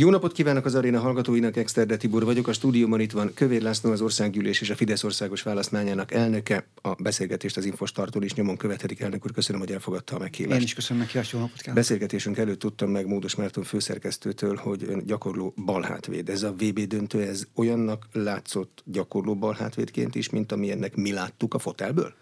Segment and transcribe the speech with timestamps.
[0.00, 2.48] Jó napot kívánok az aréna hallgatóinak, Exterde Tibor vagyok.
[2.48, 6.66] A stúdióban itt van Kövér László, az országgyűlés és a Fidesz országos választmányának elnöke.
[6.82, 9.00] A beszélgetést az Infostartól is nyomon követhetik.
[9.00, 10.58] Elnök úr, köszönöm, hogy elfogadta a meghívást.
[10.58, 11.74] Én is köszönöm neki, jó napot kívánok.
[11.74, 16.28] Beszélgetésünk előtt tudtam meg Módos Márton főszerkesztőtől, hogy ön gyakorló balhátvéd.
[16.28, 21.58] Ez a VB döntő, ez olyannak látszott gyakorló balhátvédként is, mint amilyennek mi láttuk a
[21.58, 22.14] fotelből?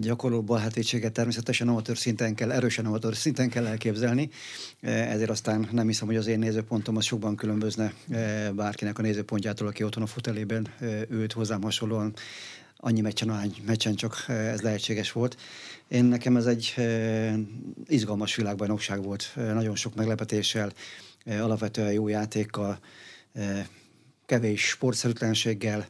[0.00, 4.30] Gyakorló balhátvédséget természetesen amatőr szinten kell, erősen amatőr szinten kell elképzelni,
[4.80, 7.92] ezért aztán nem hiszem, hogy az én nézőpontom az sokban különbözne
[8.54, 10.68] bárkinek a nézőpontjától, aki otthon a futelében
[11.10, 12.14] ült hozzám hasonlóan
[12.76, 15.36] annyi meccsen, ahány meccsen csak ez lehetséges volt.
[15.88, 16.74] Én nekem ez egy
[17.86, 20.72] izgalmas világbajnokság volt, nagyon sok meglepetéssel,
[21.26, 22.78] alapvetően jó játékkal,
[24.26, 25.86] kevés sportszerűtlenséggel,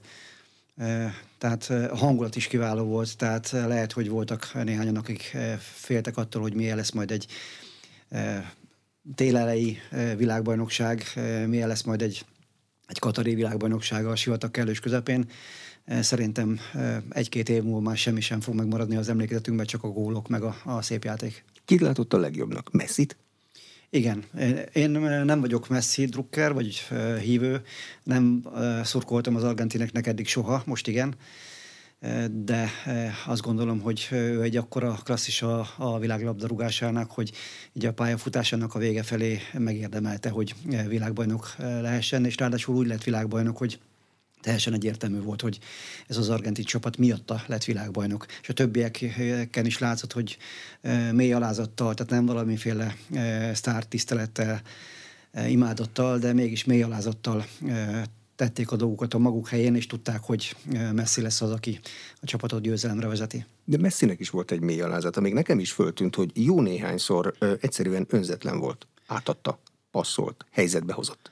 [1.39, 6.77] tehát hangulat is kiváló volt, tehát lehet, hogy voltak néhányan, akik féltek attól, hogy milyen
[6.77, 7.27] lesz majd egy
[9.15, 9.79] télelei
[10.17, 11.03] világbajnokság,
[11.47, 12.25] milyen lesz majd egy,
[12.87, 15.29] egy katari világbajnokság a sivatag kellős közepén.
[16.01, 16.59] Szerintem
[17.11, 20.57] egy-két év múlva már semmi sem fog megmaradni az emlékezetünkben, csak a gólok meg a,
[20.65, 21.45] a szép játék.
[21.65, 22.71] Kit látott a legjobbnak?
[22.73, 23.17] Messit?
[23.91, 24.25] Igen,
[24.73, 24.91] én
[25.25, 26.87] nem vagyok messzi drukker, vagy
[27.23, 27.63] hívő,
[28.03, 28.43] nem
[28.83, 31.15] szurkoltam az argentineknek eddig soha, most igen,
[32.31, 32.71] de
[33.27, 37.33] azt gondolom, hogy ő egy akkora klasszis a, a világ labdarúgásának, hogy
[37.73, 40.55] így a pályafutásának a vége felé megérdemelte, hogy
[40.89, 43.79] világbajnok lehessen, és ráadásul úgy lett világbajnok, hogy
[44.41, 45.59] teljesen egyértelmű volt, hogy
[46.07, 48.27] ez az argentin csapat miatta lett világbajnok.
[48.43, 50.39] És a többieken is látszott, hogy
[51.13, 52.97] mély alázattal, tehát nem valamiféle
[53.55, 54.63] sztár tisztelettel,
[55.49, 57.47] imádattal, de mégis mély alázattal
[58.37, 60.57] tették a dolgokat a maguk helyén, és tudták, hogy
[60.93, 61.81] Messi lesz az, aki
[62.21, 63.45] a csapatot győzelemre vezeti.
[63.65, 65.21] De Messinek is volt egy mély alázata.
[65.21, 68.87] Még nekem is föltűnt, hogy jó néhányszor egyszerűen önzetlen volt.
[69.07, 69.59] Átadta,
[69.91, 71.31] passzolt, helyzetbe hozott.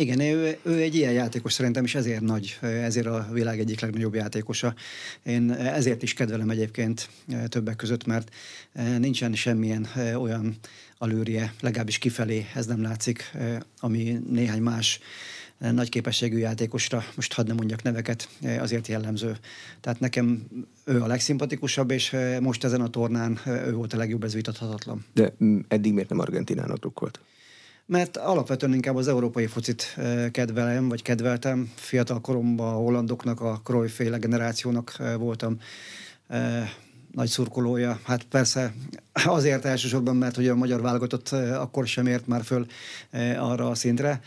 [0.00, 4.14] Igen, ő, ő egy ilyen játékos szerintem is ezért nagy, ezért a világ egyik legnagyobb
[4.14, 4.74] játékosa.
[5.22, 7.08] Én ezért is kedvelem egyébként
[7.48, 8.34] többek között, mert
[8.98, 10.56] nincsen semmilyen olyan
[10.98, 13.36] alőrie, legalábbis kifelé ez nem látszik,
[13.80, 15.00] ami néhány más
[15.58, 19.36] nagy képességű játékosra, most hadd nem mondjak neveket, azért jellemző.
[19.80, 20.46] Tehát nekem
[20.84, 25.04] ő a legszimpatikusabb, és most ezen a tornán ő volt a legjobb, ez vitathatatlan.
[25.14, 25.32] De
[25.68, 27.20] eddig miért nem Argentinának drukkolt?
[27.88, 29.96] Mert alapvetően inkább az európai focit
[30.30, 31.72] kedvelem, vagy kedveltem.
[31.74, 35.58] Fiatal koromban a hollandoknak, a Cruyff-féle generációnak voltam
[37.12, 38.00] nagy szurkolója.
[38.04, 38.74] Hát persze
[39.12, 42.66] azért elsősorban, mert hogy a magyar válogatott akkor sem ért már föl
[43.36, 44.20] arra a szintre.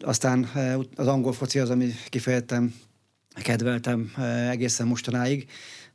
[0.00, 0.50] Aztán
[0.96, 2.74] az angol foci az, ami kifejezetten
[3.42, 4.12] kedveltem
[4.50, 5.48] egészen mostanáig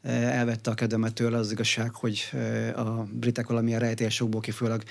[0.05, 2.29] elvette a kedvemet tőle az igazság, hogy
[2.75, 4.83] a britek valamilyen rejtélyes sokból kifőleg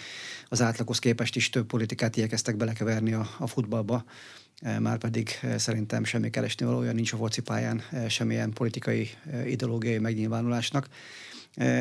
[0.49, 4.05] az átlaghoz képest is több politikát igyekeztek belekeverni a, a futballba,
[4.79, 9.11] már pedig szerintem semmi keresni valója nincs a focipályán semmilyen politikai
[9.47, 10.89] ideológiai megnyilvánulásnak.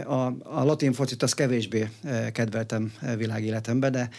[0.05, 1.89] A, a latin focit az kevésbé
[2.31, 4.09] kedveltem világéletembe, de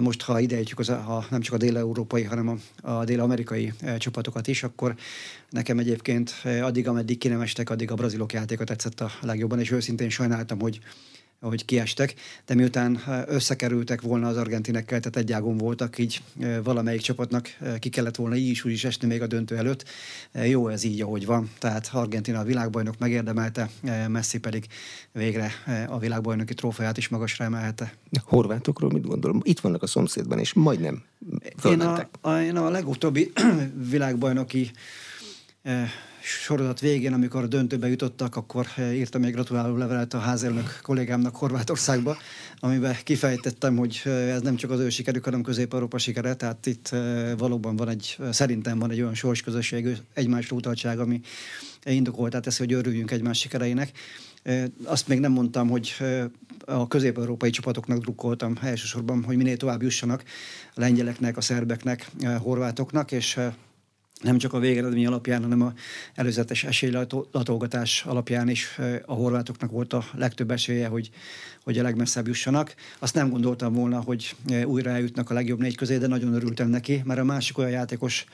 [0.00, 4.62] most, ha idejtjük az, a, nem csak a dél-európai, hanem a, a dél-amerikai csapatokat is,
[4.62, 4.94] akkor
[5.50, 9.70] nekem egyébként addig, ameddig ki nem estek, addig a brazilok játéka tetszett a legjobban, és
[9.70, 10.80] őszintén sajnáltam, hogy
[11.40, 12.14] ahogy kiestek,
[12.46, 16.22] de miután összekerültek volna az argentinekkel, tehát egy ágon voltak, így
[16.62, 19.84] valamelyik csapatnak ki kellett volna így is úgy is esni még a döntő előtt.
[20.32, 21.50] Jó ez így, ahogy van.
[21.58, 23.70] Tehát Argentina a világbajnok megérdemelte,
[24.08, 24.66] Messi pedig
[25.12, 25.52] végre
[25.88, 27.94] a világbajnoki trófeát is magasra emelte.
[28.22, 29.40] Horvátokról mit gondolom?
[29.44, 31.02] Itt vannak a szomszédban, és majdnem
[31.64, 33.32] Én a, a, én a legutóbbi
[33.90, 34.70] világbajnoki
[36.28, 41.36] sorozat végén, amikor a döntőbe jutottak, akkor eh, írtam egy gratuláló levelet a házelnök kollégámnak
[41.36, 42.16] Horvátországba,
[42.60, 46.88] amiben kifejtettem, hogy eh, ez nem csak az ő sikerük, hanem Közép-Európa sikere, tehát itt
[46.88, 51.20] eh, valóban van egy, szerintem van egy olyan sorsközösség, egymásra utaltság, ami
[51.84, 53.90] indokoltá teszi, hogy örüljünk egymás sikereinek.
[54.84, 55.94] Azt még nem mondtam, hogy
[56.64, 60.22] a közép-európai csapatoknak drukkoltam elsősorban, hogy minél tovább jussanak
[60.74, 63.38] a lengyeleknek, a szerbeknek, a horvátoknak, és
[64.20, 65.72] nem csak a végeredmény alapján, hanem a
[66.14, 71.10] előzetes esélylatolgatás alapján is a horvátoknak volt a legtöbb esélye, hogy,
[71.64, 72.74] hogy a legmesszebb jussanak.
[72.98, 74.34] Azt nem gondoltam volna, hogy
[74.64, 78.24] újra eljutnak a legjobb négy közé, de nagyon örültem neki, mert a másik olyan játékos,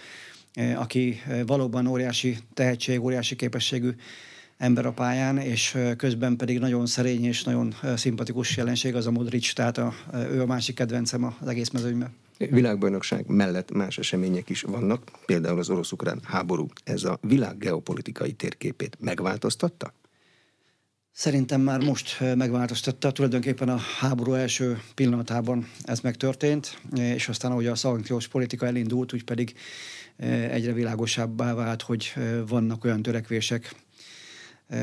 [0.77, 3.91] aki valóban óriási tehetség, óriási képességű
[4.59, 9.53] ember a pályán, és közben pedig nagyon szerény és nagyon szimpatikus jelenség az a Modric,
[9.53, 12.24] tehát a, ő a másik kedvencem az egész mezőnyben.
[12.39, 16.67] Világbajnokság mellett más események is vannak, például az orosz-ukrán háború.
[16.85, 19.95] Ez a világ geopolitikai térképét megváltoztatta?
[21.13, 27.75] Szerintem már most megváltoztatta, tulajdonképpen a háború első pillanatában ez megtörtént, és aztán, ahogy a
[27.75, 29.55] szankciós politika elindult, úgy pedig
[30.51, 32.13] egyre világosabbá vált, hogy
[32.49, 33.75] vannak olyan törekvések,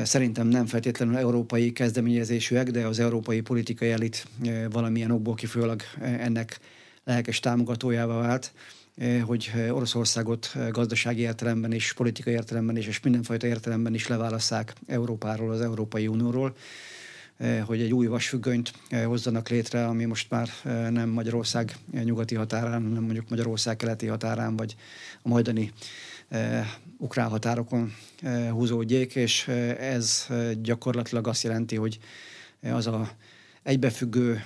[0.02, 4.26] Szerintem nem feltétlenül európai kezdeményezésűek, de az európai politikai elit
[4.70, 6.58] valamilyen okból kifolyólag ennek
[7.04, 8.52] lelkes támogatójává vált,
[9.24, 15.60] hogy Oroszországot gazdasági értelemben és politikai értelemben is, és mindenfajta értelemben is leválasszák Európáról, az
[15.60, 16.54] Európai Unióról
[17.64, 18.72] hogy egy új vasfüggönyt
[19.04, 20.48] hozzanak létre, ami most már
[20.90, 24.76] nem Magyarország nyugati határán, hanem mondjuk Magyarország keleti határán, vagy
[25.22, 25.72] a majdani
[26.98, 27.92] ukrán határokon
[28.50, 30.26] húzódjék, és ez
[30.60, 31.98] gyakorlatilag azt jelenti, hogy
[32.62, 33.10] az a
[33.62, 34.42] egybefüggő,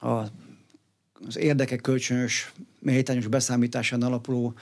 [0.00, 0.22] a,
[1.26, 4.54] az érdekek kölcsönös, méltányos beszámításán alapuló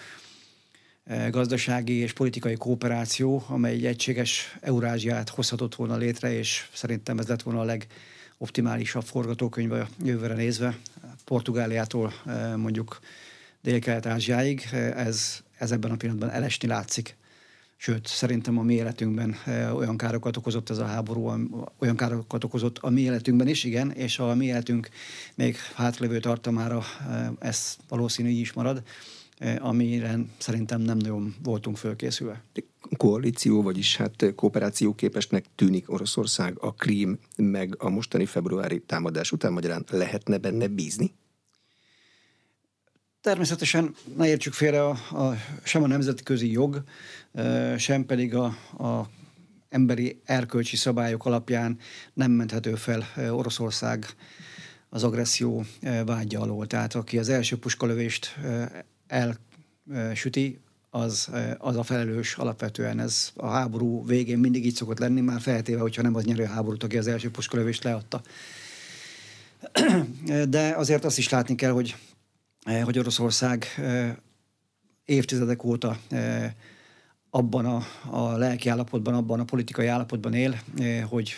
[1.30, 7.42] gazdasági és politikai kooperáció, amely egy egységes Eurázsiát hozhatott volna létre, és szerintem ez lett
[7.42, 10.78] volna a legoptimálisabb forgatókönyv a jövőre nézve.
[11.24, 12.12] Portugáliától
[12.56, 12.98] mondjuk
[13.60, 17.16] Dél-Kelet-Ázsiáig ez, ez ebben a pillanatban elesni látszik.
[17.76, 19.36] Sőt, szerintem a mi életünkben
[19.74, 24.18] olyan károkat okozott ez a háború, olyan károkat okozott a mi életünkben is, igen, és
[24.18, 24.88] a mi életünk
[25.34, 26.82] még hátralévő tartamára
[27.38, 28.82] ez valószínű így is marad
[29.58, 32.44] amire szerintem nem nagyon voltunk fölkészülve.
[32.96, 39.52] Koalíció, vagyis hát kooperáció képesnek tűnik Oroszország a Krím meg a mostani februári támadás után,
[39.52, 41.14] magyarán lehetne benne bízni?
[43.26, 46.82] Természetesen ne értsük félre a, a, sem a nemzetközi jog,
[47.76, 48.44] sem pedig a,
[48.78, 49.08] a
[49.68, 51.78] emberi erkölcsi szabályok alapján
[52.14, 54.06] nem menthető fel Oroszország
[54.88, 55.64] az agresszió
[56.04, 56.66] vágya alól.
[56.66, 58.36] Tehát aki az első puskalövést
[59.06, 60.58] elsüti,
[60.90, 63.00] az, az a felelős alapvetően.
[63.00, 66.82] Ez a háború végén mindig így szokott lenni, már feltéve, hogyha nem az nyerő háborút,
[66.82, 68.20] aki az első puskalövést leadta.
[70.48, 71.94] De azért azt is látni kell, hogy,
[72.84, 73.66] hogy Oroszország
[75.04, 75.98] évtizedek óta
[77.30, 80.58] abban a, a lelki abban a politikai állapotban él,
[81.08, 81.36] hogy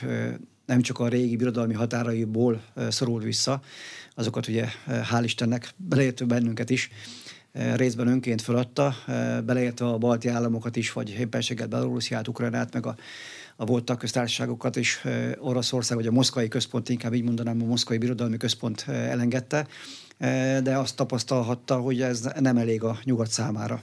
[0.66, 3.60] nem csak a régi birodalmi határaiból szorul vissza,
[4.14, 6.90] azokat ugye hál' Istennek beleértő bennünket is,
[7.52, 8.94] részben önként föladta,
[9.44, 12.96] beleértve a balti államokat is, vagy éppenséggel Belorussziát, Ukrajnát, meg a,
[13.56, 15.02] a volt köztársaságokat is
[15.38, 19.66] Oroszország, vagy a moszkvai központ, inkább így mondanám, a moszkvai birodalmi központ elengedte,
[20.62, 23.82] de azt tapasztalhatta, hogy ez nem elég a nyugat számára.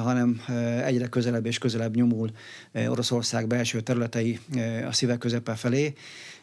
[0.00, 0.40] Hanem
[0.84, 2.30] egyre közelebb és közelebb nyomul
[2.88, 4.40] Oroszország belső területei
[4.86, 5.92] a szíve közepe felé,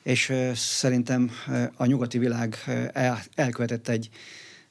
[0.03, 1.31] és szerintem
[1.75, 2.55] a nyugati világ
[3.35, 4.09] elkövetett egy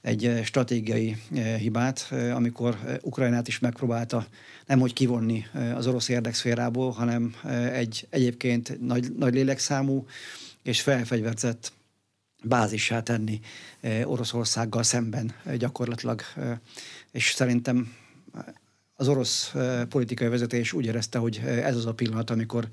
[0.00, 4.26] egy eh, stratégiai eh, hibát, eh, amikor Ukrajnát is megpróbálta
[4.66, 7.34] nem hogy kivonni az orosz érdekszférából, hanem
[7.72, 10.06] egy egyébként nagy, nagy lélekszámú
[10.62, 11.72] és felfegyverzett
[12.44, 13.40] bázissá tenni
[14.05, 16.23] Oroszországgal szemben gyakorlatilag.
[17.11, 17.94] És szerintem
[18.94, 19.52] az orosz
[19.88, 22.69] politikai vezetés úgy érezte, hogy ez az a pillanat, amikor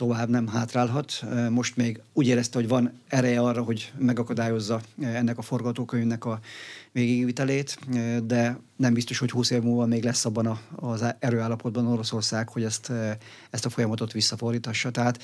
[0.00, 1.24] tovább nem hátrálhat.
[1.50, 6.40] Most még úgy érezte, hogy van ereje arra, hogy megakadályozza ennek a forgatókönyvnek a
[6.92, 7.78] végigvitelét,
[8.24, 12.92] de nem biztos, hogy 20 év múlva még lesz abban az erőállapotban Oroszország, hogy ezt,
[13.50, 14.90] ezt a folyamatot visszafordítassa.
[14.90, 15.22] Tehát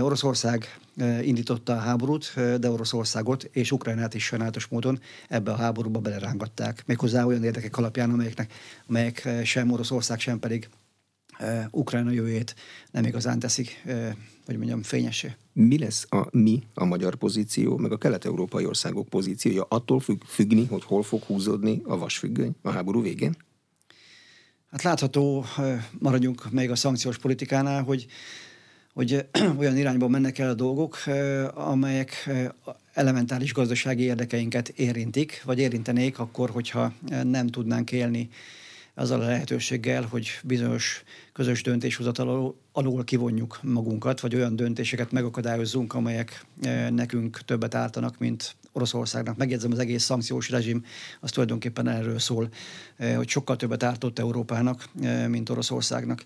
[0.00, 0.78] Oroszország
[1.20, 6.82] indította a háborút, de Oroszországot és Ukrajnát is sajnálatos módon ebbe a háborúba belerángatták.
[6.86, 8.52] Méghozzá olyan érdekek alapján, amelyeknek,
[8.88, 10.68] amelyek sem Oroszország, sem pedig
[11.70, 12.54] Ukrajna jövőjét
[12.90, 13.82] nem igazán teszik,
[14.46, 15.36] hogy mondjam, fényesé.
[15.52, 19.66] Mi lesz a mi, a magyar pozíció, meg a kelet-európai országok pozíciója?
[19.68, 23.36] Attól függ, függni, hogy hol fog húzódni a vasfüggöny a háború végén?
[24.70, 25.44] Hát látható,
[25.98, 28.06] maradjunk még a szankciós politikánál, hogy,
[28.92, 29.26] hogy
[29.58, 30.98] olyan irányba mennek el a dolgok,
[31.54, 32.30] amelyek
[32.92, 38.28] elementáris gazdasági érdekeinket érintik, vagy érintenék akkor, hogyha nem tudnánk élni
[38.98, 46.44] azzal a lehetőséggel, hogy bizonyos közös döntéshozatal alól kivonjuk magunkat, vagy olyan döntéseket megakadályozzunk, amelyek
[46.62, 49.36] e, nekünk többet ártanak, mint Oroszországnak.
[49.36, 50.84] Megjegyzem, az egész szankciós rezsim
[51.20, 52.48] az tulajdonképpen erről szól,
[52.96, 56.24] e, hogy sokkal többet ártott Európának, e, mint Oroszországnak.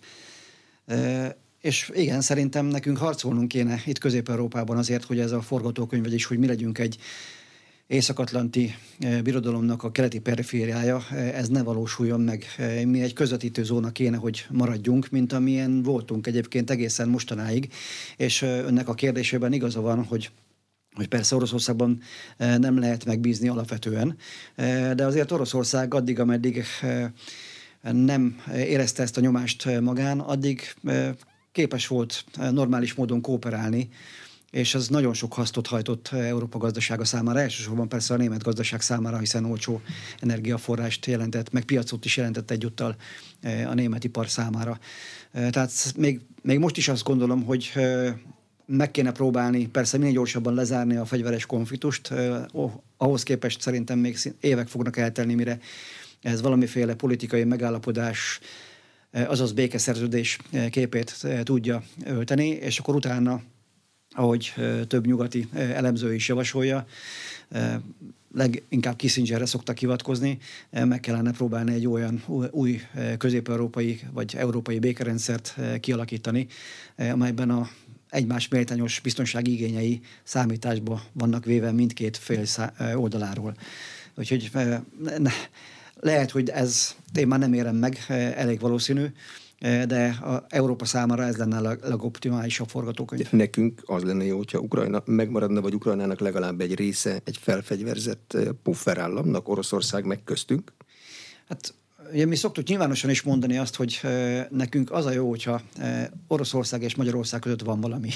[1.60, 6.38] És igen, szerintem nekünk harcolnunk kéne itt Közép-Európában azért, hogy ez a forgatókönyv, vagyis hogy
[6.38, 6.98] mi legyünk egy
[7.90, 12.44] Észak-Atlanti eh, birodalomnak a keleti perifériája, eh, ez ne valósuljon meg.
[12.56, 17.72] Eh, mi egy közvetítő zóna kéne, hogy maradjunk, mint amilyen voltunk egyébként egészen mostanáig,
[18.16, 20.30] és önnek a kérdésében igaza van, hogy
[20.94, 22.00] hogy persze Oroszországban
[22.36, 24.16] nem lehet megbízni alapvetően,
[24.94, 26.64] de azért Oroszország addig, ameddig
[27.82, 30.74] nem érezte ezt a nyomást magán, addig
[31.52, 33.88] képes volt normális módon kooperálni,
[34.50, 39.18] és ez nagyon sok hasztot hajtott Európa gazdasága számára, elsősorban persze a német gazdaság számára,
[39.18, 39.80] hiszen olcsó
[40.20, 42.96] energiaforrást jelentett, meg piacot is jelentett egyúttal
[43.66, 44.78] a német ipar számára.
[45.32, 47.72] Tehát még, még most is azt gondolom, hogy
[48.66, 52.12] meg kéne próbálni persze minél gyorsabban lezárni a fegyveres konfliktust.
[52.96, 55.58] Ahhoz képest szerintem még évek fognak eltelni, mire
[56.22, 58.40] ez valamiféle politikai megállapodás,
[59.12, 60.38] azaz békeszerződés
[60.70, 63.42] képét tudja ölteni, és akkor utána,
[64.14, 64.54] ahogy
[64.86, 66.86] több nyugati elemző is javasolja,
[68.34, 70.38] leginkább Kissingerre szoktak hivatkozni,
[70.70, 72.80] meg kellene próbálni egy olyan új
[73.18, 76.46] közép-európai vagy európai békerendszert kialakítani,
[76.96, 77.68] amelyben a
[78.10, 82.44] egymás méltányos biztonsági igényei számításba vannak véve mindkét fél
[82.94, 83.54] oldaláról.
[84.14, 84.50] Úgyhogy
[85.18, 85.30] ne,
[86.00, 89.06] lehet, hogy ez én már nem érem meg, elég valószínű,
[89.60, 93.30] de a Európa számára ez lenne a legoptimálisabb forgatókönyv.
[93.30, 99.48] Nekünk az lenne jó, hogyha Ukrajna megmaradna, vagy Ukrajnának legalább egy része egy felfegyverzett pufferállamnak,
[99.48, 100.72] Oroszország meg köztünk?
[101.48, 101.74] Hát
[102.12, 104.00] ugye mi szoktuk nyilvánosan is mondani azt, hogy
[104.50, 105.60] nekünk az a jó, hogyha
[106.26, 108.10] Oroszország és Magyarország között van valami.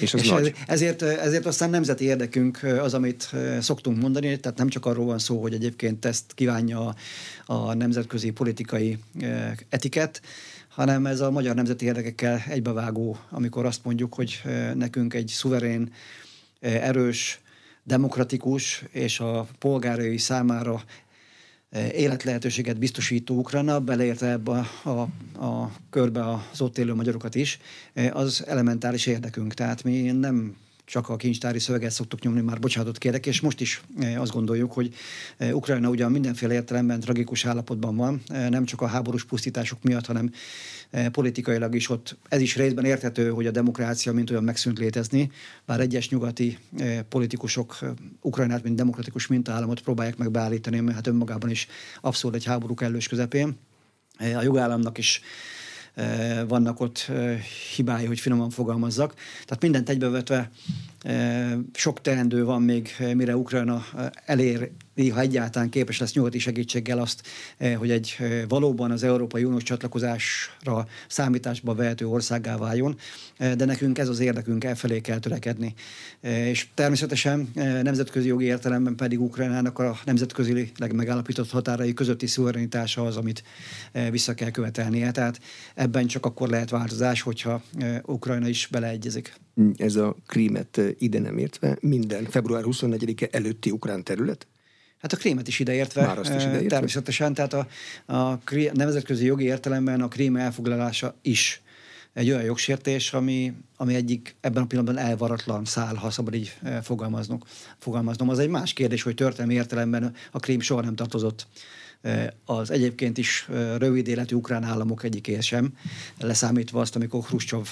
[0.00, 0.54] És, az és nagy.
[0.66, 5.40] ezért, ezért aztán nemzeti érdekünk az, amit szoktunk mondani, tehát nem csak arról van szó,
[5.40, 6.94] hogy egyébként ezt kívánja a,
[7.46, 8.98] a nemzetközi politikai
[9.68, 10.20] etiket,
[10.74, 14.42] hanem ez a magyar nemzeti érdekekkel egybevágó, amikor azt mondjuk, hogy
[14.74, 15.92] nekünk egy szuverén,
[16.60, 17.40] erős,
[17.84, 20.82] demokratikus és a polgárai számára
[21.92, 25.00] életlehetőséget biztosító Ukrajna, beleértve ebbe a, a,
[25.44, 27.58] a körbe az ott élő magyarokat is,
[28.12, 29.54] az elementáris érdekünk.
[29.54, 33.82] Tehát mi nem csak a kincstári szöveget szoktuk nyomni, már bocsánatot kérek, és most is
[34.16, 34.94] azt gondoljuk, hogy
[35.38, 40.30] Ukrajna ugyan mindenféle értelemben tragikus állapotban van, nem csak a háborús pusztítások miatt, hanem
[41.12, 45.30] politikailag is ott ez is részben érthető, hogy a demokrácia mint olyan megszűnt létezni,
[45.66, 46.58] bár egyes nyugati
[47.08, 47.78] politikusok
[48.20, 51.66] Ukrajnát, mint demokratikus mintaállamot próbálják meg beállítani, mert hát önmagában is
[52.00, 53.56] abszolút egy háború kellős közepén.
[54.18, 55.20] A jogállamnak is
[56.48, 57.10] vannak ott
[57.76, 59.14] hibái, hogy finoman fogalmazzak.
[59.44, 60.50] Tehát mindent egybevetve
[61.74, 63.84] sok teendő van még, mire Ukrajna
[64.24, 67.22] elér ha egyáltalán képes lesz nyugati segítséggel azt,
[67.56, 72.96] eh, hogy egy eh, valóban az Európai Uniós csatlakozásra számításba vehető országá váljon,
[73.36, 75.74] eh, de nekünk ez az érdekünk, elfelé kell törekedni.
[76.20, 77.50] És természetesen
[77.82, 83.42] nemzetközi jogi értelemben pedig Ukrajnának a nemzetközileg megállapított határai közötti szuverenitása az, amit
[84.10, 85.10] vissza kell követelnie.
[85.10, 85.40] Tehát
[85.74, 87.62] ebben csak akkor lehet változás, hogyha
[88.02, 89.34] Ukrajna is beleegyezik.
[89.76, 94.46] Ez a krímet ide nem értve minden február 24-e előtti ukrán terület?
[95.02, 96.06] Hát a krémet is ideértve.
[96.06, 96.68] Már azt is ideértve.
[96.68, 97.66] Természetesen, tehát a,
[98.12, 98.38] a
[98.72, 101.62] nemzetközi jogi értelemben a krém elfoglalása is
[102.12, 107.44] egy olyan jogsértés, ami, ami egyik ebben a pillanatban elvaratlan szál, ha szabad így fogalmaznunk,
[107.78, 108.28] fogalmaznom.
[108.28, 111.46] Az egy más kérdés, hogy történelmi értelemben a krím soha nem tartozott
[112.44, 115.72] az egyébként is rövid életű ukrán államok egyikéhez sem,
[116.18, 117.66] leszámítva azt, amikor Khrushchev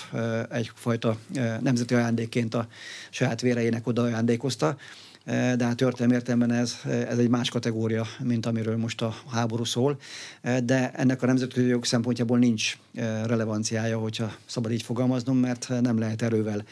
[0.51, 1.19] egyfajta
[1.61, 2.67] nemzeti ajándékként a
[3.11, 4.77] saját véreinek oda ajándékozta
[5.25, 10.01] de hát történelmi értelemben ez, ez egy más kategória, mint amiről most a háború szól,
[10.65, 12.79] de ennek a nemzetközi jog szempontjából nincs
[13.25, 16.65] relevanciája, hogyha szabad így fogalmaznom, mert nem lehet erővel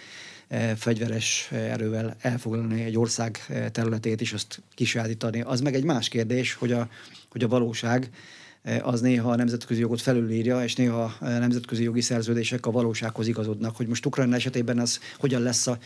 [0.77, 3.39] fegyveres erővel elfoglalni egy ország
[3.73, 5.41] területét és azt kisajátítani.
[5.41, 6.89] Az meg egy más kérdés, hogy a,
[7.31, 8.11] hogy a valóság
[8.83, 13.77] az néha a nemzetközi jogot felülírja, és néha a nemzetközi jogi szerződések a valósághoz igazodnak.
[13.77, 15.79] Hogy most Ukrajna esetében az hogyan lesz a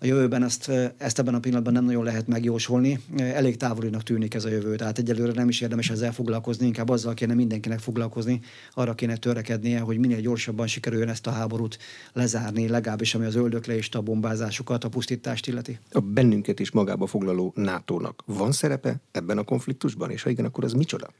[0.00, 3.00] a jövőben ezt, ezt ebben a pillanatban nem nagyon lehet megjósolni.
[3.16, 7.14] Elég távolinak tűnik ez a jövő, tehát egyelőre nem is érdemes ezzel foglalkozni, inkább azzal
[7.14, 8.40] kéne mindenkinek foglalkozni,
[8.74, 11.78] arra kéne törekednie, hogy minél gyorsabban sikerüljön ezt a háborút
[12.12, 15.78] lezárni, legalábbis ami az öldöklést, a bombázásokat, a pusztítást illeti.
[15.92, 20.64] A bennünket is magába foglaló NATO-nak van szerepe ebben a konfliktusban, és ha igen, akkor
[20.64, 21.10] az micsoda?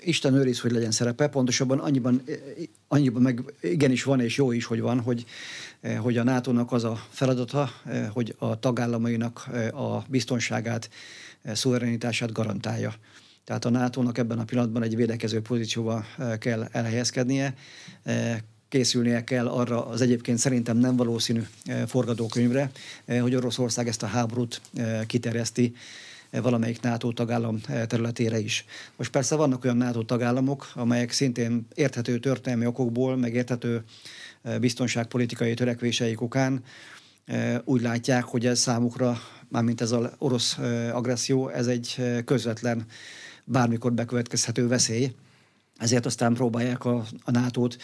[0.00, 2.22] Isten őriz, hogy legyen szerepe, pontosabban annyiban,
[2.88, 5.24] annyiban meg igenis van, és jó is, hogy van, hogy,
[5.98, 7.70] hogy a NATO-nak az a feladata,
[8.12, 10.90] hogy a tagállamainak a biztonságát,
[11.44, 12.94] szuverenitását garantálja.
[13.44, 16.04] Tehát a NATO-nak ebben a pillanatban egy védekező pozícióba
[16.38, 17.54] kell elhelyezkednie,
[18.68, 21.42] készülnie kell arra az egyébként szerintem nem valószínű
[21.86, 22.70] forgatókönyvre,
[23.20, 24.60] hogy Oroszország ezt a háborút
[25.06, 25.74] kiterjeszti
[26.40, 28.64] valamelyik NATO tagállam eh, területére is.
[28.96, 33.84] Most persze vannak olyan NATO tagállamok, amelyek szintén érthető történelmi okokból, meg érthető
[34.42, 36.62] eh, biztonságpolitikai törekvéseik okán
[37.24, 40.58] eh, úgy látják, hogy ez számukra, mármint ez az orosz
[40.92, 42.86] agresszió, ez egy közvetlen,
[43.44, 45.14] bármikor bekövetkezhető veszély.
[45.76, 47.78] Ezért aztán próbálják a, a NATO-t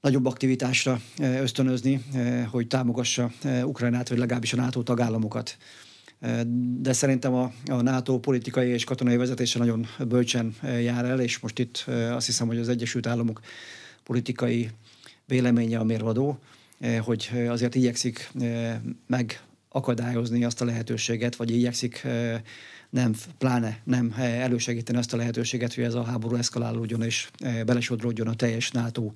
[0.00, 2.04] nagyobb aktivitásra ösztönözni,
[2.50, 3.30] hogy támogassa
[3.64, 5.56] Ukrajnát, vagy legalábbis a NATO tagállamokat.
[6.80, 11.58] De szerintem a, a NATO politikai és katonai vezetése nagyon bölcsen jár el, és most
[11.58, 13.40] itt azt hiszem, hogy az Egyesült Államok
[14.02, 14.70] politikai
[15.26, 16.38] véleménye a mérvadó,
[17.00, 18.32] hogy azért igyekszik
[19.06, 22.06] megakadályozni azt a lehetőséget, vagy igyekszik
[22.90, 27.30] nem, pláne nem elősegíteni azt a lehetőséget, hogy ez a háború eszkalálódjon és
[27.66, 29.12] belesodródjon a teljes NATO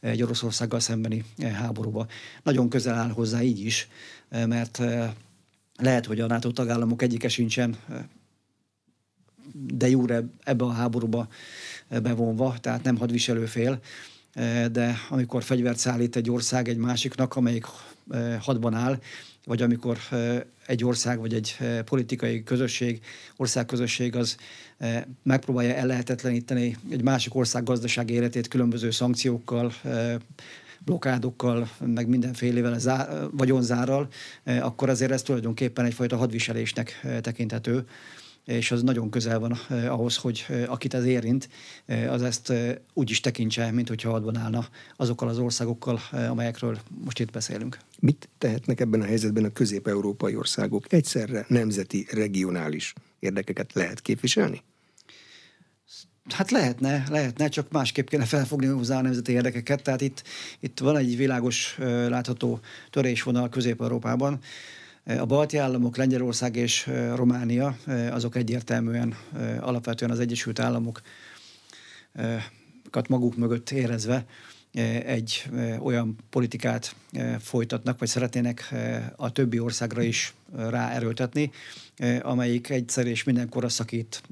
[0.00, 2.06] egy Oroszországgal szembeni háborúba.
[2.42, 3.88] Nagyon közel áll hozzá így is,
[4.28, 4.82] mert
[5.82, 7.76] lehet, hogy a NATO tagállamok egyike sincsen
[9.52, 11.28] de jóre ebbe a háborúba
[11.88, 13.80] bevonva, tehát nem hadviselő fél,
[14.72, 17.64] de amikor fegyvert szállít egy ország egy másiknak, amelyik
[18.40, 18.98] hadban áll,
[19.44, 19.98] vagy amikor
[20.66, 23.00] egy ország, vagy egy politikai közösség,
[23.36, 24.36] országközösség az
[25.22, 29.72] megpróbálja ellehetetleníteni egy másik ország gazdasági életét különböző szankciókkal,
[30.90, 34.08] blokádokkal, meg mindenfélevel zá, vagyonzárral,
[34.44, 37.84] akkor azért ez tulajdonképpen egyfajta hadviselésnek tekinthető
[38.44, 41.48] és az nagyon közel van eh, ahhoz, hogy eh, akit ez érint,
[41.86, 46.30] eh, az ezt eh, úgy is tekintse, mint hogyha adban állna azokkal az országokkal, eh,
[46.30, 47.78] amelyekről most itt beszélünk.
[47.98, 50.92] Mit tehetnek ebben a helyzetben a közép-európai országok?
[50.92, 54.62] Egyszerre nemzeti, regionális érdekeket lehet képviselni?
[56.32, 59.82] Hát lehetne, lehetne, csak másképp kéne felfogni hozzá a nemzeti érdekeket.
[59.82, 60.22] Tehát itt,
[60.60, 61.76] itt van egy világos,
[62.08, 62.60] látható
[62.90, 64.38] törésvonal Közép-Európában.
[65.04, 67.76] A balti államok, Lengyelország és Románia,
[68.10, 69.16] azok egyértelműen
[69.60, 71.02] alapvetően az Egyesült Államokat
[73.08, 74.24] maguk mögött érezve
[75.06, 76.94] egy olyan politikát
[77.38, 78.74] folytatnak, vagy szeretnének
[79.16, 81.50] a többi országra is ráerőltetni,
[82.20, 84.22] amelyik egyszer és mindenkorra szakít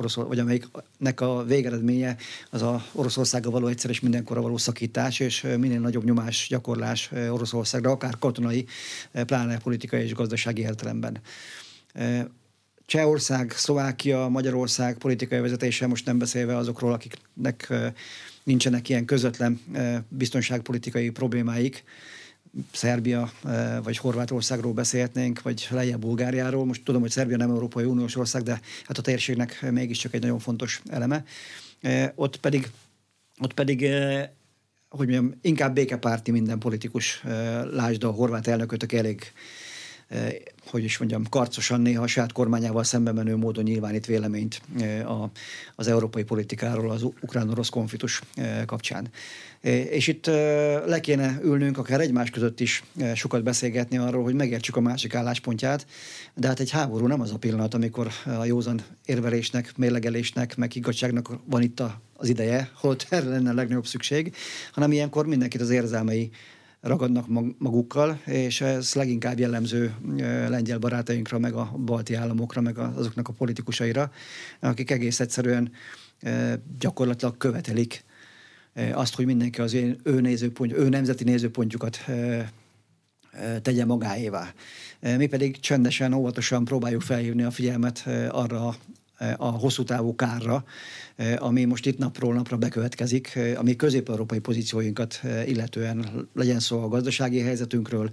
[0.00, 2.16] Orosz, vagy amelyiknek a végeredménye
[2.50, 7.90] az a Oroszországgal való egyszer és mindenkorra való szakítás, és minél nagyobb nyomás gyakorlás Oroszországra,
[7.90, 8.66] akár katonai,
[9.26, 11.20] pláne politikai és gazdasági értelemben.
[12.86, 17.72] Csehország, Szlovákia, Magyarország politikai vezetése, most nem beszélve azokról, akiknek
[18.42, 19.60] nincsenek ilyen közvetlen
[20.08, 21.84] biztonságpolitikai problémáik,
[22.72, 23.32] Szerbia
[23.82, 26.64] vagy Horvátországról beszélhetnénk, vagy lejjebb Bulgáriáról.
[26.64, 30.38] Most tudom, hogy Szerbia nem Európai Uniós ország, de hát a térségnek mégiscsak egy nagyon
[30.38, 31.24] fontos eleme.
[32.14, 32.70] Ott pedig,
[33.40, 33.86] ott pedig
[34.88, 37.22] hogy mondjam, inkább békepárti minden politikus.
[37.70, 39.32] Lásd a horvát elnökötök elég
[40.70, 44.62] hogy is mondjam, karcosan néha a saját kormányával szembe menő módon nyilvánít véleményt
[45.76, 48.22] az európai politikáról az ukrán-orosz konfliktus
[48.66, 49.08] kapcsán.
[49.90, 50.26] És itt
[50.86, 55.86] le kéne ülnünk akár egymás között is sokat beszélgetni arról, hogy megértsük a másik álláspontját,
[56.34, 61.30] de hát egy háború nem az a pillanat, amikor a józan érvelésnek, mérlegelésnek, meg igazságnak
[61.44, 61.82] van itt
[62.16, 64.34] az ideje, holott erre lenne a legnagyobb szükség,
[64.72, 66.30] hanem ilyenkor mindenkit az érzelmei
[66.80, 67.26] ragadnak
[67.58, 69.94] magukkal, és ez leginkább jellemző
[70.48, 74.10] lengyel barátainkra, meg a balti államokra, meg azoknak a politikusaira,
[74.60, 75.72] akik egész egyszerűen
[76.78, 78.04] gyakorlatilag követelik
[78.92, 81.98] azt, hogy mindenki az ő, nézőpont, ő nemzeti nézőpontjukat
[83.62, 84.52] tegye magáévá.
[85.00, 88.74] Mi pedig csendesen, óvatosan próbáljuk felhívni a figyelmet arra
[89.36, 90.64] a hosszú távú kárra,
[91.20, 96.82] Eh, ami most itt napról napra bekövetkezik, eh, ami közép-európai pozícióinkat eh, illetően legyen szó
[96.82, 98.10] a gazdasági helyzetünkről,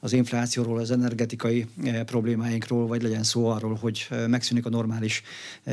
[0.00, 1.66] az inflációról, az energetikai
[2.06, 5.22] problémáinkról, vagy legyen szó arról, hogy megszűnik a normális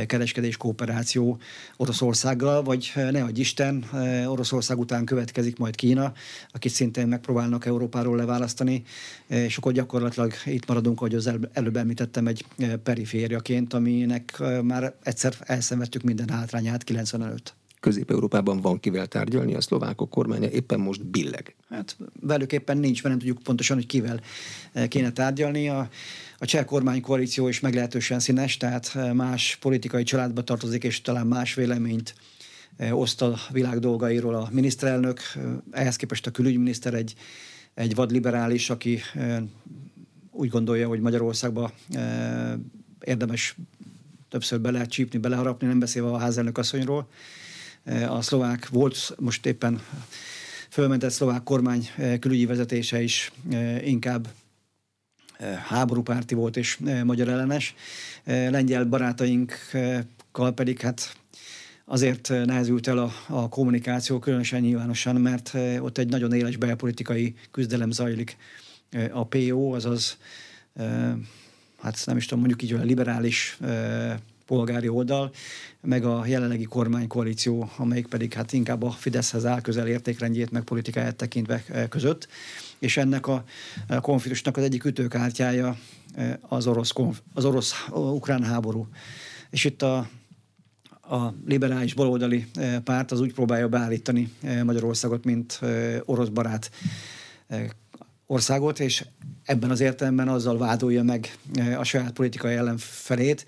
[0.08, 1.38] kereskedés, kooperáció
[1.78, 3.86] Oroszországgal, vagy ne adj Isten,
[4.28, 6.14] Oroszország után következik majd Kína,
[6.52, 8.84] akit szintén megpróbálnak Európáról leválasztani,
[9.28, 12.46] és akkor gyakorlatilag itt maradunk, ahogy az előbb említettem, egy
[12.84, 14.73] perifériaként, aminek már
[15.04, 17.56] egyszer elszenvedtük minden hátrányát át 90 előtt.
[17.84, 21.56] Közép-Európában van kivel tárgyalni, a szlovákok kormánya éppen most billeg.
[21.70, 24.22] Hát velük éppen nincs, mert nem tudjuk pontosan, hogy kivel
[24.74, 25.70] eh, kéne tárgyalni.
[25.70, 25.90] A,
[26.38, 31.54] a cseh kormánykoalíció is meglehetősen színes, tehát eh, más politikai családba tartozik, és talán más
[31.54, 32.16] véleményt
[32.78, 35.20] eh, oszt a világ dolgairól a miniszterelnök.
[35.72, 37.14] Ehhez képest a külügyminiszter egy,
[37.74, 39.02] egy vadliberális, aki
[40.32, 41.72] úgy gondolja, hogy Magyarországba
[43.04, 43.56] érdemes
[44.34, 47.08] többször be lehet csípni, beleharapni, nem beszélve a házelnök asszonyról.
[48.08, 49.82] A szlovák volt most éppen
[50.70, 53.32] fölmentett szlovák kormány külügyi vezetése is
[53.84, 54.28] inkább
[55.68, 57.76] háborúpárti volt és magyar ellenes.
[58.24, 61.16] Lengyel barátainkkal pedig hát
[61.86, 67.92] azért nehezült el a, a kommunikáció, különösen nyilvánosan, mert ott egy nagyon éles belpolitikai küzdelem
[67.92, 68.38] zajlik.
[69.12, 70.18] A PO, azaz
[71.84, 73.58] hát nem is tudom, mondjuk így a liberális
[74.46, 75.32] polgári oldal,
[75.82, 81.16] meg a jelenlegi kormánykoalíció, amelyik pedig hát inkább a Fideszhez áll közel értékrendjét, meg politikáját
[81.16, 82.28] tekintve között.
[82.80, 83.44] És ennek a
[84.02, 85.78] konfliktusnak az egyik ütőkártyája
[86.42, 86.92] az orosz,
[87.34, 88.88] az orosz-ukrán háború.
[89.50, 90.08] És itt a
[91.10, 92.46] a liberális baloldali
[92.84, 94.32] párt az úgy próbálja beállítani
[94.64, 95.60] Magyarországot, mint
[96.06, 96.72] orosz barát
[98.34, 99.06] országot, és
[99.46, 101.38] ebben az értelemben azzal vádolja meg
[101.78, 103.46] a saját politikai ellenfelét,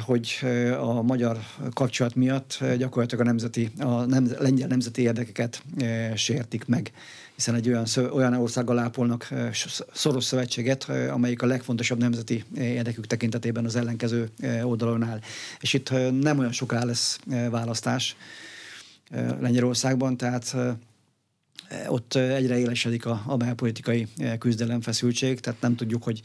[0.00, 0.38] hogy
[0.80, 1.38] a magyar
[1.72, 5.62] kapcsolat miatt gyakorlatilag a, nemzeti, a nem, lengyel nemzeti érdekeket
[6.14, 6.92] sértik meg
[7.34, 9.28] hiszen egy olyan, olyan országgal ápolnak
[9.92, 14.30] szoros szövetséget, amelyik a legfontosabb nemzeti érdekük tekintetében az ellenkező
[14.62, 15.20] oldalon áll.
[15.60, 17.18] És itt nem olyan soká lesz
[17.50, 18.16] választás
[19.40, 20.56] Lengyelországban, tehát
[21.88, 24.06] ott egyre élesedik a, a belpolitikai
[24.38, 26.20] küzdelem, feszültség, tehát nem tudjuk, hogy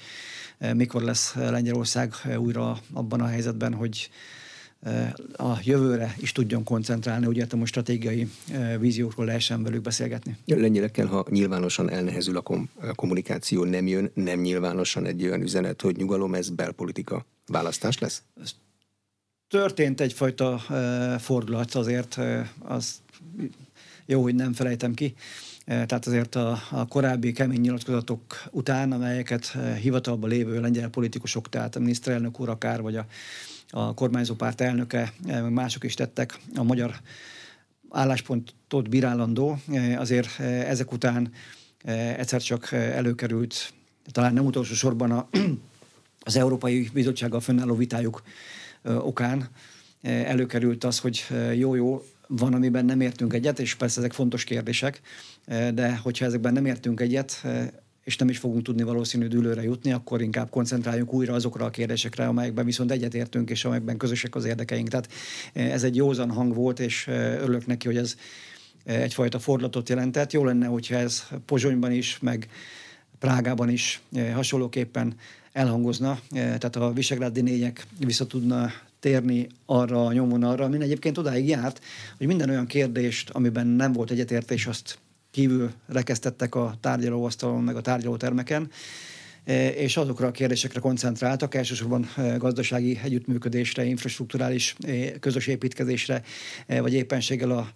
[0.73, 4.09] mikor lesz Lengyelország újra abban a helyzetben, hogy
[5.33, 8.31] a jövőre is tudjon koncentrálni, ugye a stratégiai
[8.79, 10.37] víziókról lehessen velük beszélgetni.
[10.45, 15.81] Lengyelekkel, ha nyilvánosan elnehezül a, kom- a kommunikáció, nem jön, nem nyilvánosan egy olyan üzenet,
[15.81, 18.21] hogy nyugalom, ez belpolitika választás lesz?
[19.47, 20.57] Történt egyfajta
[21.19, 22.19] fordulat azért,
[22.59, 23.01] az
[24.07, 25.13] jó, hogy nem felejtem ki.
[25.65, 31.79] Tehát azért a, a korábbi kemény nyilatkozatok után, amelyeket hivatalban lévő lengyel politikusok, tehát a
[31.79, 33.05] miniszterelnök úr akár, vagy a
[33.69, 35.13] a kormányzó párt elnöke,
[35.49, 36.95] mások is tettek a magyar
[37.89, 39.59] álláspontot bírálandó,
[39.95, 41.31] azért ezek után
[42.17, 43.73] egyszer csak előkerült,
[44.11, 45.29] talán nem utolsó sorban a,
[46.19, 48.23] az Európai Bizottsággal fönnálló vitájuk
[48.83, 49.49] okán
[50.01, 55.01] előkerült az, hogy jó-jó, van, amiben nem értünk egyet, és persze ezek fontos kérdések,
[55.73, 57.45] de hogyha ezekben nem értünk egyet,
[58.07, 62.27] és nem is fogunk tudni valószínű dűlőre jutni, akkor inkább koncentráljunk újra azokra a kérdésekre,
[62.27, 64.87] amelyekben viszont egyetértünk, és amelyekben közösek az érdekeink.
[64.87, 65.09] Tehát
[65.53, 68.15] eh, ez egy józan hang volt, és eh, örülök neki, hogy ez
[68.83, 70.31] eh, egyfajta fordulatot jelentett.
[70.31, 72.47] Jó lenne, hogyha ez Pozsonyban is, meg
[73.19, 74.01] Prágában is
[74.33, 75.15] hasonlóképpen
[75.51, 81.81] elhangozna, tehát a visegrádi négyek vissza tudna térni arra a nyomvonalra, amin egyébként odáig járt,
[82.17, 84.99] hogy minden olyan kérdést, amiben nem volt egyetértés, azt
[85.31, 88.71] kívül rekesztettek a tárgyalóasztalon, meg a tárgyalótermeken,
[89.43, 96.21] e, és azokra a kérdésekre koncentráltak, elsősorban e, gazdasági együttműködésre, infrastruktúrális e, közös építkezésre,
[96.67, 97.69] vagy éppenséggel a,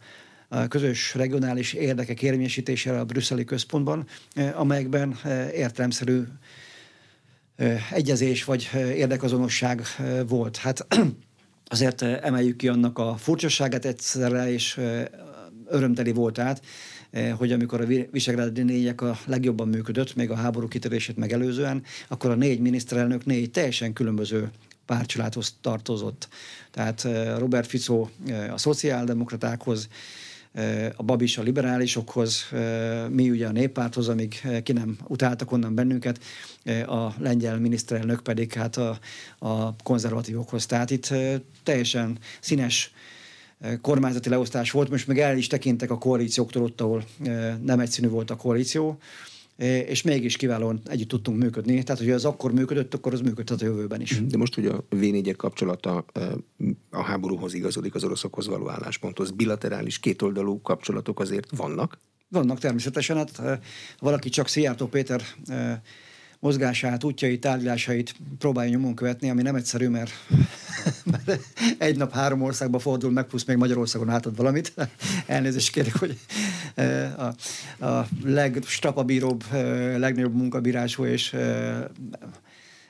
[0.48, 4.08] a közös regionális érdekek érvényesítésére a brüsszeli központban,
[4.56, 5.18] amelyekben
[5.54, 6.22] értelemszerű
[7.92, 9.82] egyezés vagy érdekazonosság
[10.28, 10.58] volt.
[10.58, 10.88] Hát
[11.66, 14.80] azért emeljük ki annak a furcsaságát egyszerre, és
[15.68, 16.62] örömteli volt át,
[17.38, 22.36] hogy amikor a Visegrádi négyek a legjobban működött, még a háború kitörését megelőzően, akkor a
[22.36, 24.52] négy miniszterelnök négy teljesen különböző
[24.86, 26.28] pártcsaládhoz tartozott.
[26.72, 28.08] Tehát eh, Robert Fico
[28.52, 29.88] a szociáldemokratákhoz,
[30.96, 32.46] a Babis a liberálisokhoz,
[33.10, 36.20] mi ugye a néppárthoz, amíg ki nem utáltak onnan bennünket,
[36.86, 39.00] a lengyel miniszterelnök pedig hát a,
[39.40, 40.66] a konzervatívokhoz.
[40.66, 41.14] Tehát itt
[41.64, 42.94] teljesen színes
[43.82, 47.04] kormányzati leosztás volt, most meg el is tekintek a koalícióktól ott, ahol
[47.62, 49.00] nem egyszínű volt a koalíció,
[49.62, 51.84] és mégis kiválóan együtt tudtunk működni.
[51.84, 54.22] Tehát, hogyha az akkor működött, akkor az működhet a jövőben is.
[54.26, 56.06] De most, hogy a v kapcsolata
[56.90, 62.00] a háborúhoz igazodik az oroszokhoz való állásponthoz, bilaterális, kétoldalú kapcsolatok azért vannak?
[62.30, 63.18] Vannak természetesen.
[63.18, 63.42] Hát
[64.00, 65.22] valaki csak Szijjártó Péter
[66.42, 70.12] mozgását, útjait, tárgyalásait próbálja nyomon követni, ami nem egyszerű, mert,
[71.04, 71.40] mert
[71.78, 74.74] egy nap három országba fordul meg, plusz még Magyarországon átad valamit.
[75.26, 76.18] Elnézést kérek, hogy
[77.18, 79.44] a, a legstrapabíróbb,
[79.98, 81.36] legnagyobb munkabírású és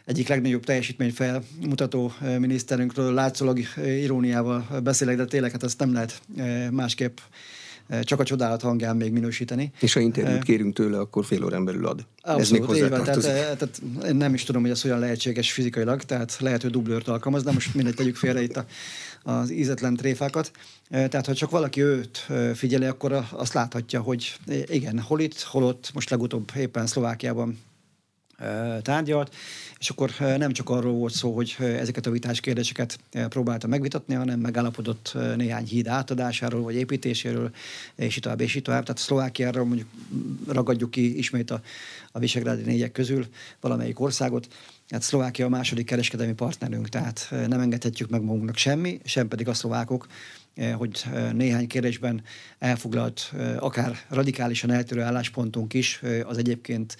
[0.05, 6.21] egyik legnagyobb teljesítmény felmutató miniszterünkről látszólag iróniával beszélek, de tényleg hát ezt nem lehet
[6.71, 7.17] másképp
[8.01, 9.71] csak a csodálat hangján még minősíteni.
[9.79, 12.05] És ha interjút kérünk tőle, akkor fél órán belül ad.
[12.21, 15.51] Abszolút, Ez még hozzá van, tehát, tehát, én nem is tudom, hogy ez olyan lehetséges
[15.51, 18.65] fizikailag, tehát lehet, hogy dublőrt alkalmaz, de most mindegy, tegyük félre itt a,
[19.23, 20.51] az ízetlen tréfákat.
[20.89, 25.91] Tehát, ha csak valaki őt figyeli, akkor azt láthatja, hogy igen, hol itt, hol ott,
[25.93, 27.59] most legutóbb éppen Szlovákiában
[28.81, 29.35] tárgyalt,
[29.79, 32.99] és akkor nem csak arról volt szó, hogy ezeket a vitás kérdéseket
[33.29, 37.51] próbálta megvitatni, hanem megállapodott néhány híd átadásáról, vagy építéséről,
[37.95, 38.83] és itt tovább, és itt tovább.
[38.83, 39.89] Tehát Szlovákiáról mondjuk
[40.47, 41.61] ragadjuk ki ismét a,
[42.11, 43.27] a Visegrádi négyek közül
[43.59, 44.47] valamelyik országot,
[44.91, 49.53] Hát Szlovákia a második kereskedelmi partnerünk, tehát nem engedhetjük meg magunknak semmi, sem pedig a
[49.53, 50.07] szlovákok,
[50.77, 52.23] hogy néhány kérdésben
[52.59, 56.97] elfoglalt, akár radikálisan eltérő álláspontunk is az egyébként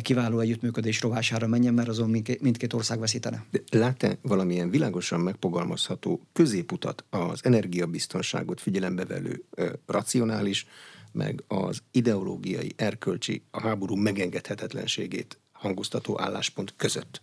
[0.00, 3.44] kiváló együttműködés rovására menjen, mert azon mindkét ország veszítene.
[3.70, 9.44] Lát-e valamilyen világosan megfogalmazható középutat az energiabiztonságot figyelembe velő
[9.86, 10.66] racionális,
[11.12, 17.22] meg az ideológiai, erkölcsi, a háború megengedhetetlenségét hangoztató álláspont között?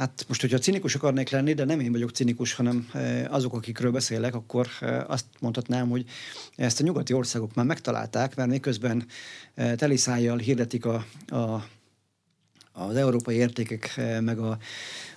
[0.00, 3.90] Hát most, hogyha cinikus akarnék lenni, de nem én vagyok cinikus, hanem eh, azok, akikről
[3.90, 6.04] beszélek, akkor eh, azt mondhatnám, hogy
[6.56, 9.06] ezt a nyugati országok már megtalálták, mert miközben
[9.54, 11.66] eh, teliszájjal hirdetik a, a,
[12.72, 14.58] az európai értékek meg a,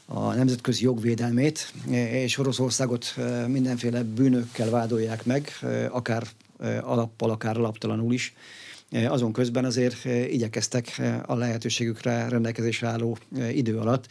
[0.06, 3.16] a nemzetközi jogvédelmét, és Oroszországot
[3.48, 5.52] mindenféle bűnökkel vádolják meg,
[5.90, 6.28] akár
[6.82, 8.34] alappal, akár alaptalanul is.
[9.08, 13.18] Azon közben azért igyekeztek a lehetőségükre rendelkezésre álló
[13.52, 14.08] idő alatt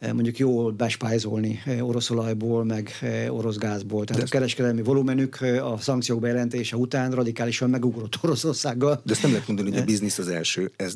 [0.00, 2.90] mondjuk jól bespájzolni orosz olajból, meg
[3.28, 4.04] orosz gázból.
[4.04, 9.00] Tehát De a kereskedelmi volumenük a szankciók bejelentése után radikálisan megugrott Oroszországgal.
[9.04, 10.72] De ezt nem lehet mondani, hogy a biznisz az első.
[10.76, 10.94] Ez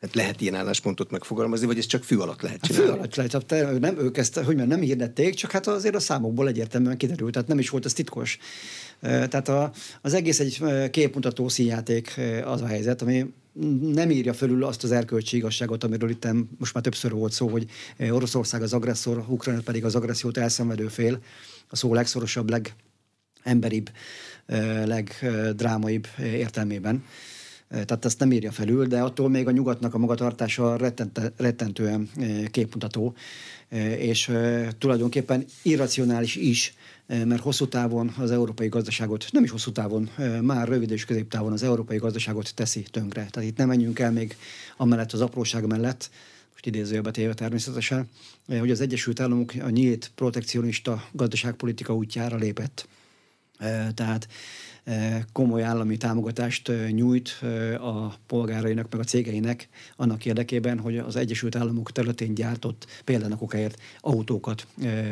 [0.00, 2.86] Hát lehet ilyen álláspontot megfogalmazni, vagy ez csak fű alatt lehet csinálni?
[2.86, 3.44] Fű alatt lehet.
[3.46, 7.48] Tehát nem, ők ezt, hogy nem hirdették, csak hát azért a számokból egyértelműen kiderült, tehát
[7.48, 8.38] nem is volt ez titkos.
[9.00, 13.32] Tehát a, az egész egy képmutató színjáték az a helyzet, ami
[13.80, 16.26] nem írja fölül azt az erkölcsi igazságot, amiről itt
[16.58, 17.66] most már többször volt szó, hogy
[18.10, 21.18] Oroszország az agresszor, Ukrajna pedig az agressziót elszenvedő fél,
[21.68, 22.50] a szó legszorosabb,
[23.44, 23.90] legemberibb,
[24.84, 27.04] legdrámaibb értelmében.
[27.72, 30.76] Tehát ezt nem írja felül, de attól még a nyugatnak a magatartása
[31.36, 32.10] rettentően
[32.50, 33.14] képmutató,
[33.98, 34.32] és
[34.78, 36.74] tulajdonképpen irracionális is,
[37.06, 41.62] mert hosszú távon az európai gazdaságot, nem is hosszú távon, már rövid és középtávon az
[41.62, 43.26] európai gazdaságot teszi tönkre.
[43.30, 44.36] Tehát itt nem menjünk el még
[44.76, 46.10] amellett az apróság mellett,
[46.52, 48.08] most idézőjelbe téve természetesen,
[48.58, 52.88] hogy az Egyesült Államok a nyílt protekcionista gazdaságpolitika útjára lépett.
[53.94, 54.28] Tehát
[55.32, 57.38] komoly állami támogatást nyújt
[57.80, 63.80] a polgárainak, meg a cégeinek annak érdekében, hogy az Egyesült Államok területén gyártott például okáért
[64.00, 64.66] autókat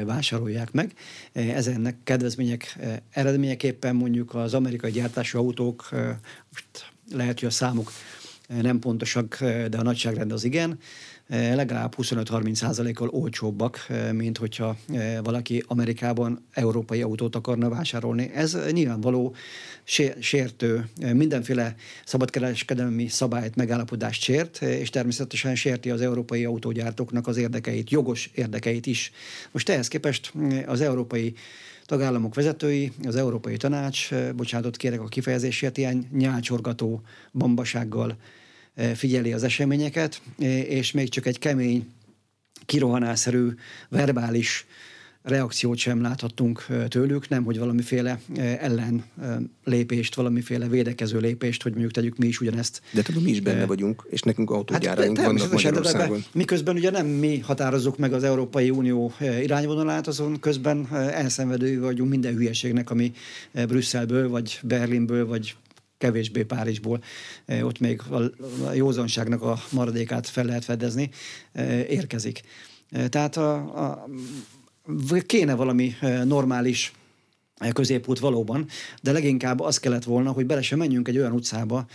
[0.04, 0.92] vásárolják meg.
[1.32, 2.78] Ezennek kedvezmények
[3.10, 5.88] eredményeképpen mondjuk az amerikai gyártású autók,
[7.12, 7.92] lehet, hogy a számok
[8.62, 10.78] nem pontosak, de a nagyságrend az igen,
[11.30, 18.30] legalább 25-30 százalékkal olcsóbbak, eh, mint hogyha eh, valaki Amerikában európai autót akarna vásárolni.
[18.34, 19.34] Ez nyilvánvaló
[20.20, 28.30] sértő, mindenféle szabadkereskedelmi szabályt, megállapodást sért, és természetesen sérti az európai autógyártóknak az érdekeit, jogos
[28.34, 29.12] érdekeit is.
[29.50, 30.32] Most ehhez képest
[30.66, 31.34] az európai
[31.86, 38.16] tagállamok vezetői, az Európai Tanács, bocsánatot kérek a kifejezésért, ilyen nyálcsorgató bambasággal
[38.94, 40.22] figyeli az eseményeket,
[40.68, 41.86] és még csak egy kemény,
[42.66, 43.48] kirohanásszerű,
[43.88, 44.66] verbális
[45.22, 49.04] reakciót sem láthattunk tőlük, nem hogy valamiféle ellen
[49.64, 52.82] lépést, valamiféle védekező lépést, hogy mondjuk tegyük mi is ugyanezt.
[52.92, 56.24] De tudom, mi is benne vagyunk, és nekünk autógyáraink hát, vannak Magyarországon.
[56.32, 59.12] Miközben ugye nem mi határozzuk meg az Európai Unió
[59.42, 63.12] irányvonalát, azon közben elszenvedői vagyunk minden hülyeségnek, ami
[63.52, 65.56] Brüsszelből, vagy Berlinből, vagy
[66.00, 67.02] kevésbé Párizsból,
[67.62, 68.00] ott még
[68.66, 71.10] a józanságnak a maradékát fel lehet fedezni,
[71.88, 72.40] érkezik.
[72.90, 74.06] Eh, tehát a, a,
[75.26, 76.92] kéne valami normális
[77.72, 78.66] középút valóban,
[79.02, 81.86] de leginkább az kellett volna, hogy bele sem menjünk egy olyan utcába,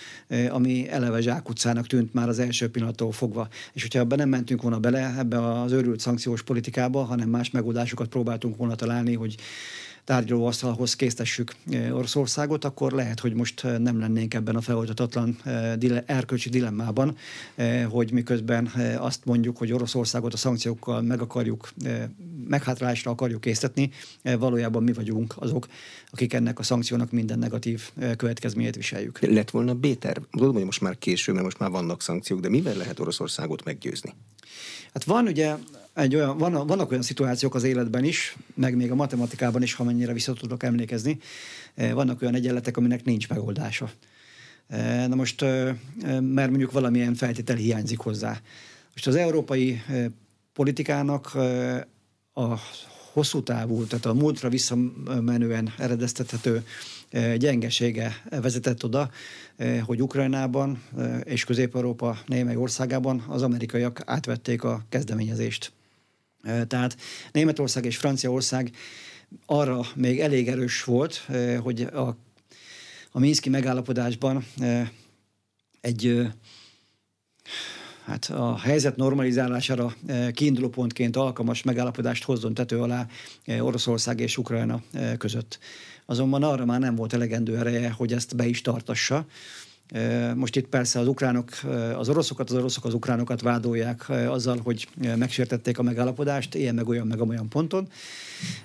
[0.50, 3.48] ami eleve zsákutcának tűnt már az első pillanattól fogva.
[3.74, 8.08] És hogyha ebben nem mentünk volna bele, ebbe az őrült szankciós politikába, hanem más megoldásokat
[8.08, 9.36] próbáltunk volna találni, hogy
[10.06, 15.74] tárgyalóasztalhoz késztessük eh, Oroszországot, akkor lehet, hogy most eh, nem lennénk ebben a feloldatatlan eh,
[16.06, 17.18] erkölcsi dilemmában,
[17.90, 21.70] hogy miközben azt mondjuk, hogy Oroszországot a szankciókkal meg akarjuk,
[22.48, 23.90] meghátrálásra akarjuk készíteni,
[24.22, 25.68] valójában mi vagyunk azok,
[26.12, 29.20] akik ennek a szankciónak minden negatív következményét viseljük.
[29.20, 30.24] Lett volna B-terv?
[30.32, 34.14] Tudom, hogy most már késő, mert most már vannak szankciók, de mivel lehet Oroszországot meggyőzni?
[34.94, 35.56] Hát van ugye
[35.96, 39.84] egy olyan, van, vannak olyan szituációk az életben is, meg még a matematikában is, ha
[39.84, 41.20] mennyire vissza tudok emlékezni,
[41.76, 43.92] eh, vannak olyan egyenletek, aminek nincs megoldása.
[44.68, 45.76] Eh, na most, eh,
[46.20, 48.40] mert mondjuk valamilyen feltétel hiányzik hozzá.
[48.92, 49.82] Most az európai
[50.54, 51.36] politikának
[52.34, 52.56] a
[53.12, 56.64] hosszú távú, tehát a múltra visszamenően eredeztethető
[57.38, 59.10] gyengesége vezetett oda,
[59.82, 60.84] hogy Ukrajnában
[61.24, 65.75] és Közép-Európa némely országában az amerikaiak átvették a kezdeményezést.
[66.68, 66.98] Tehát
[67.32, 68.72] Németország és Franciaország
[69.46, 71.28] arra még elég erős volt,
[71.62, 72.18] hogy a,
[73.12, 74.46] a Minszki megállapodásban
[75.82, 76.28] egy
[78.06, 79.96] hát a helyzet normalizálására
[80.34, 83.08] kiinduló pontként alkalmas megállapodást hozzon tető alá
[83.60, 84.82] Oroszország és Ukrajna
[85.18, 85.60] között.
[86.06, 89.26] Azonban arra már nem volt elegendő ereje, hogy ezt be is tartassa,
[90.36, 91.50] Most itt persze az ukránok
[91.98, 97.08] az oroszokat, az oroszok az ukránokat vádolják azzal, hogy megsértették a megállapodást, ilyen meg olyan
[97.08, 97.88] meg olyan ponton.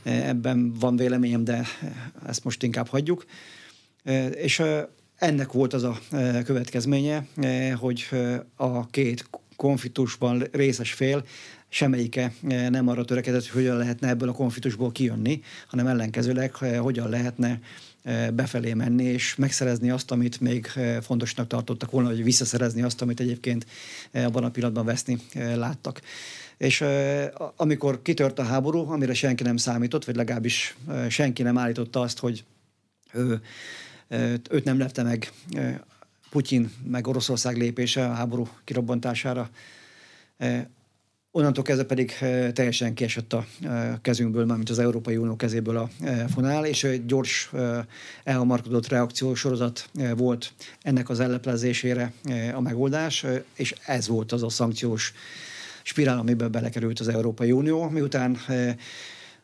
[0.03, 1.67] Ebben van véleményem, de
[2.27, 3.25] ezt most inkább hagyjuk.
[4.35, 4.63] És
[5.17, 5.99] ennek volt az a
[6.45, 7.27] következménye,
[7.79, 8.09] hogy
[8.57, 11.25] a két konfliktusban részes fél
[11.69, 12.33] semmelyike
[12.71, 17.61] nem arra törekedett, hogy hogyan lehetne ebből a konfliktusból kijönni, hanem ellenkezőleg hogyan lehetne
[18.35, 20.67] befelé menni, és megszerezni azt, amit még
[21.01, 23.67] fontosnak tartottak volna, vagy visszaszerezni azt, amit egyébként
[24.13, 26.01] abban a pillanatban veszni láttak.
[26.57, 26.85] És
[27.57, 30.77] amikor kitört a háború, amire senki nem számított, vagy legalábbis
[31.09, 32.45] senki nem állította azt, hogy
[33.13, 33.41] ő,
[34.51, 35.33] őt nem lepte meg
[36.31, 39.51] Putyin, meg Oroszország lépése a háború kirobbantására,
[41.33, 42.13] Onnantól kezdve pedig
[42.53, 43.47] teljesen kiesett a
[44.03, 45.89] kezünkből, mármint az Európai Unió kezéből a
[46.29, 47.51] fonál, és egy gyors,
[48.25, 52.13] elhamarkodott reakció sorozat volt ennek az elleplezésére
[52.55, 55.13] a megoldás, és ez volt az a szankciós
[55.83, 58.39] spirál, amiben belekerült az Európai Unió, miután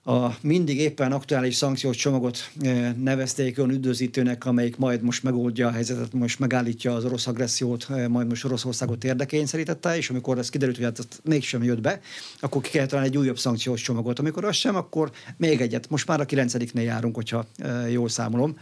[0.06, 5.70] a mindig éppen aktuális szankciós csomagot eh, nevezték olyan üdvözítőnek, amelyik majd most megoldja a
[5.70, 10.76] helyzetet, most megállítja az orosz agressziót, eh, majd most Oroszországot érdekényszerítette, és amikor ez kiderült,
[10.76, 12.00] hogy hát ez mégsem jött be,
[12.40, 14.18] akkor ki kellett találni egy újabb szankciós csomagot.
[14.18, 15.90] Amikor az sem, akkor még egyet.
[15.90, 18.58] Most már a 9-nél járunk, hogyha eh, jól számolom,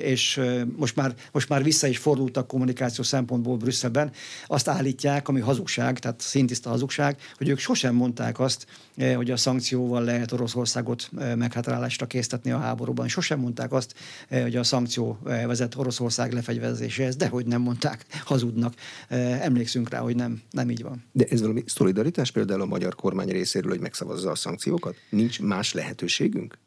[0.00, 0.40] és
[0.76, 4.10] most már, most már vissza is fordultak kommunikáció szempontból Brüsszelben.
[4.46, 8.66] Azt állítják, ami hazugság, tehát szintiszta hazugság, hogy ők sosem mondták azt,
[9.14, 13.08] hogy a szankcióval lehet Oroszország Oroszországot meghátrálásra késztetni a háborúban.
[13.08, 13.94] Sosem mondták azt,
[14.28, 18.74] hogy a szankció vezet Oroszország lefegyverzéséhez, de hogy nem mondták, hazudnak.
[19.08, 21.04] Emlékszünk rá, hogy nem, nem így van.
[21.12, 24.94] De ez valami szolidaritás például a magyar kormány részéről, hogy megszavazza a szankciókat?
[25.10, 26.58] Nincs más lehetőségünk?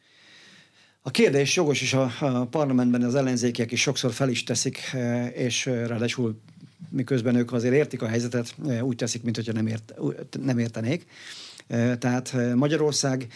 [1.01, 4.95] A kérdés jogos, és a, a parlamentben az ellenzékiek is sokszor fel is teszik,
[5.33, 6.41] és ráadásul
[6.89, 9.93] miközben ők azért értik a helyzetet, úgy teszik, mint hogyha nem, ért,
[10.41, 11.05] nem értenék.
[11.99, 13.27] Tehát Magyarország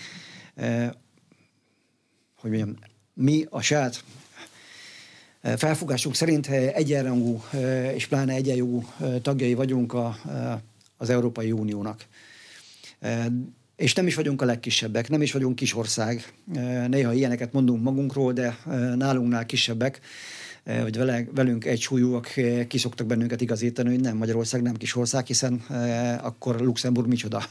[2.35, 2.75] hogy mondjam,
[3.13, 4.03] mi a saját
[5.41, 7.43] eh, felfogásunk szerint eh, egyenrangú
[7.93, 8.83] és pláne egyenjogú
[9.21, 10.17] tagjai vagyunk a,
[10.97, 12.05] az Európai Uniónak.
[13.75, 16.33] És nem is vagyunk a legkisebbek, nem is vagyunk kisország.
[16.87, 18.57] Néha ilyeneket mondunk magunkról, de
[18.95, 19.99] nálunknál kisebbek,
[20.63, 22.33] vagy vele, velünk egy súlyúak
[22.67, 25.53] kiszoktak bennünket igazítani, hogy nem Magyarország, nem kisország, hiszen
[26.21, 27.43] akkor Luxemburg micsoda.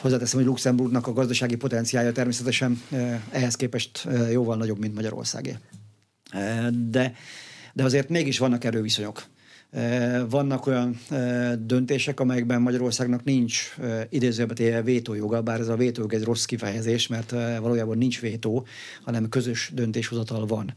[0.00, 2.82] Hozzáteszem, hogy Luxemburgnak a gazdasági potenciálja természetesen
[3.30, 5.56] ehhez képest jóval nagyobb, mint Magyarországé.
[6.90, 7.14] De,
[7.72, 9.24] de azért mégis vannak erőviszonyok.
[10.28, 11.00] Vannak olyan
[11.58, 13.74] döntések, amelyekben Magyarországnak nincs
[14.08, 18.66] idézőben téve vétójoga, bár ez a vétójog egy rossz kifejezés, mert valójában nincs vétó,
[19.04, 20.74] hanem közös döntéshozatal van.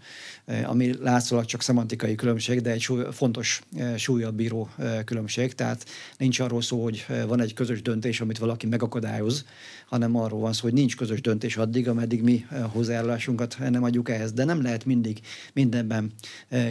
[0.63, 3.61] Ami látszólag csak szemantikai különbség, de egy súly, fontos
[3.97, 4.69] súlyabb bíró
[5.05, 5.53] különbség.
[5.53, 5.85] Tehát
[6.17, 9.45] nincs arról szó, hogy van egy közös döntés, amit valaki megakadályoz,
[9.85, 14.33] hanem arról van szó, hogy nincs közös döntés addig, ameddig mi hozzájárulásunkat nem adjuk ehhez.
[14.33, 15.19] De nem lehet mindig
[15.53, 16.13] mindenben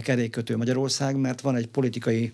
[0.03, 2.33] kerékkötő Magyarország, mert van egy politikai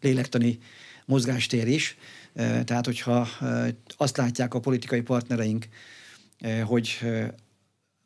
[0.00, 0.58] lélektani
[1.04, 1.96] mozgástér is.
[2.64, 3.28] Tehát, hogyha
[3.96, 5.68] azt látják a politikai partnereink,
[6.64, 6.98] hogy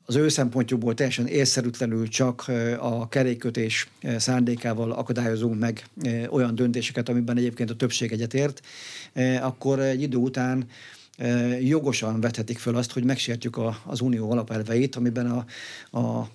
[0.06, 2.44] az ő szempontjukból teljesen észszerűtlenül csak
[2.78, 5.84] a kerékkötés szándékával akadályozunk meg
[6.28, 8.60] olyan döntéseket, amiben egyébként a többség egyetért,
[9.40, 10.66] akkor egy idő után
[11.60, 15.44] jogosan vethetik föl azt, hogy megsértjük az unió alapelveit, amiben a,
[15.98, 16.30] a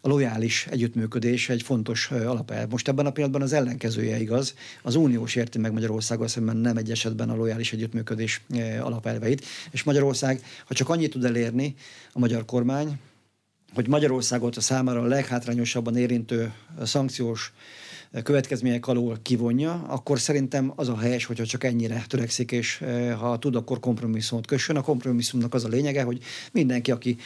[0.00, 2.70] a lojális együttműködés egy fontos alapelv.
[2.70, 4.54] Most ebben a pillanatban az ellenkezője igaz.
[4.82, 8.42] Az uniós érti meg Magyarországgal szemben nem egy esetben a lojális együttműködés
[8.80, 9.44] alapelveit.
[9.70, 11.74] És Magyarország, ha csak annyit tud elérni
[12.12, 12.98] a magyar kormány,
[13.74, 16.52] hogy Magyarországot a számára a leghátrányosabban érintő
[16.82, 17.52] szankciós
[18.22, 22.84] következmények alól kivonja, akkor szerintem az a helyes, hogyha csak ennyire törekszik, és
[23.18, 24.76] ha tud, akkor kompromisszumot kössön.
[24.76, 27.16] A kompromisszumnak az a lényege, hogy mindenki, aki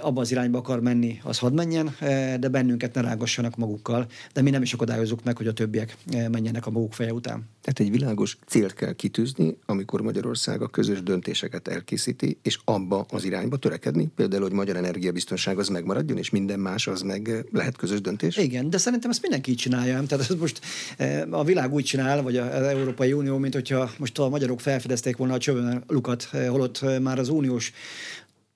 [0.00, 1.96] abba az irányba akar menni, az hadd menjen,
[2.40, 5.96] de bennünket ne rágassanak magukkal, de mi nem is akadályozzuk meg, hogy a többiek
[6.30, 7.48] menjenek a maguk feje után.
[7.60, 13.24] Tehát egy világos célt kell kitűzni, amikor Magyarország a közös döntéseket elkészíti, és abba az
[13.24, 18.00] irányba törekedni, például, hogy magyar energiabiztonság az megmaradjon, és minden más az meg lehet közös
[18.00, 18.36] döntés?
[18.36, 20.01] Igen, de szerintem ezt mindenki így csinálja.
[20.06, 20.60] Tehát ez most
[21.30, 25.34] a világ úgy csinál, vagy az Európai Unió, mint hogyha most a magyarok felfedezték volna
[25.34, 27.72] a csövön lukat, holott már az uniós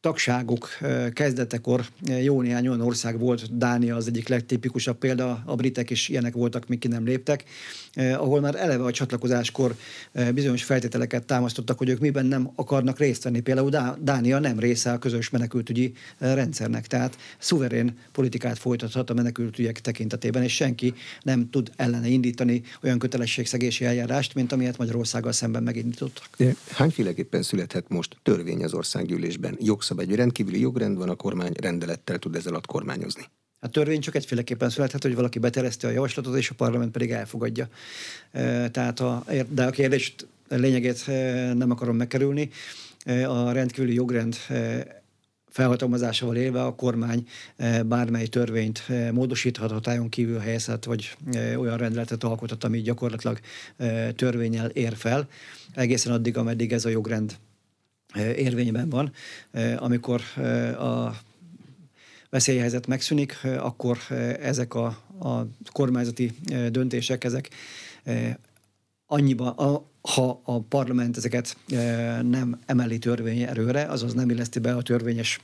[0.06, 0.68] tagságok
[1.12, 1.86] kezdetekor
[2.22, 6.68] jó néhány olyan ország volt, Dánia az egyik legtipikusabb példa, a britek is ilyenek voltak,
[6.68, 7.44] míg ki nem léptek,
[7.94, 9.74] ahol már eleve a csatlakozáskor
[10.34, 13.40] bizonyos feltételeket támasztottak, hogy ők miben nem akarnak részt venni.
[13.40, 20.42] Például Dánia nem része a közös menekültügyi rendszernek, tehát szuverén politikát folytathat a menekültügyek tekintetében,
[20.42, 26.28] és senki nem tud ellene indítani olyan kötelességszegési eljárást, mint amilyet Magyarországgal szemben megindítottak.
[26.70, 29.56] Hányféleképpen születhet most törvény az országgyűlésben?
[29.96, 33.22] Jogszabály, egy rendkívüli jogrend van, a kormány rendelettel tud ezzel alatt kormányozni.
[33.60, 37.68] A törvény csak egyféleképpen születhet, hogy valaki betereszti a javaslatot, és a parlament pedig elfogadja.
[38.70, 41.06] Tehát a, de a kérdést lényegét
[41.54, 42.50] nem akarom megkerülni.
[43.26, 44.36] A rendkívüli jogrend
[45.48, 47.26] felhatalmazásával élve a kormány
[47.86, 48.82] bármely törvényt
[49.12, 51.16] módosíthat, hatályon kívül helyezhet, vagy
[51.56, 53.38] olyan rendeletet alkothat, ami gyakorlatilag
[54.16, 55.28] törvényel ér fel,
[55.74, 57.36] egészen addig, ameddig ez a jogrend
[58.14, 59.12] érvényben van.
[59.76, 60.20] Amikor
[60.78, 61.16] a
[62.30, 63.98] veszélyhelyzet megszűnik, akkor
[64.40, 64.86] ezek a,
[65.20, 66.32] a kormányzati
[66.70, 67.50] döntések, ezek
[69.06, 71.56] annyiba, a, ha a parlament ezeket
[72.22, 75.40] nem emeli törvény erőre, azaz nem illeszti be a törvényes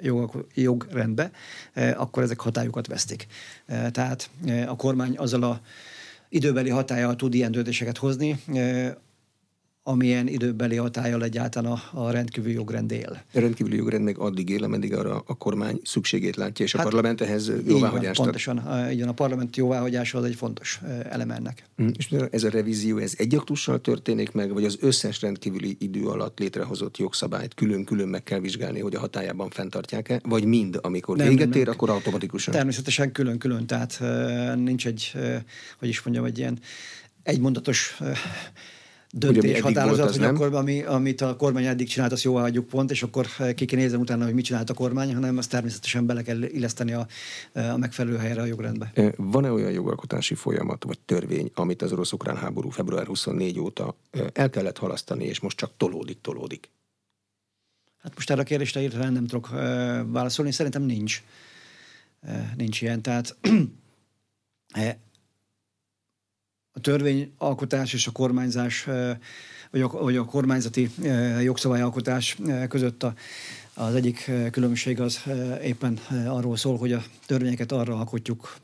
[0.00, 1.30] jog, jogrendbe,
[1.74, 3.26] akkor ezek hatályukat vesztik.
[3.66, 4.30] Tehát
[4.66, 5.60] a kormány azzal a
[6.28, 8.42] időbeli hatája tud ilyen döntéseket hozni,
[9.90, 13.22] amilyen időbeli hatája egyáltalán a, a rendkívüli jogrend él.
[13.34, 16.88] A rendkívüli jogrend meg addig él, ameddig arra a kormány szükségét látja, és hát, a
[16.88, 18.24] parlament ehhez jóváhagyást ad.
[18.24, 20.80] Pontosan, igen, a parlament jóváhagyása az egy fontos
[21.10, 21.64] elem ennek.
[21.82, 26.06] Mm, és ez a revízió, ez egy aktussal történik meg, vagy az összes rendkívüli idő
[26.06, 31.28] alatt létrehozott jogszabályt külön-külön meg kell vizsgálni, hogy a hatájában fenntartják-e, vagy mind, amikor nem,
[31.28, 32.54] véget ér, akkor automatikusan?
[32.54, 34.00] Természetesen külön-külön, tehát
[34.56, 35.12] nincs egy,
[35.78, 36.58] hogy is mondjam, egy ilyen
[37.22, 37.98] egymondatos
[39.12, 40.34] döntés, határozat, hogy nem?
[40.34, 43.78] akkor ami, amit a kormány eddig csinált, azt jóvá hagyjuk pont, és akkor ki kell
[43.78, 47.06] nézni utána, hogy mit csinált a kormány, hanem azt természetesen bele kell illeszteni a,
[47.52, 48.92] a megfelelő helyre a jogrendbe.
[49.16, 53.96] Van-e olyan jogalkotási folyamat vagy törvény, amit az orosz-ukrán háború február 24 óta
[54.32, 56.70] el kellett halasztani, és most csak tolódik, tolódik?
[58.02, 59.48] Hát most erre a kérdésre írtelen nem tudok
[60.06, 61.22] válaszolni, szerintem nincs.
[62.56, 63.36] Nincs ilyen, tehát
[66.72, 68.84] a törvényalkotás és a kormányzás,
[69.70, 70.90] vagy a, vagy a kormányzati
[71.42, 72.36] jogszabályalkotás
[72.68, 73.14] között a,
[73.74, 75.20] az egyik különbség az
[75.62, 78.56] éppen arról szól, hogy a törvényeket arra alkotjuk,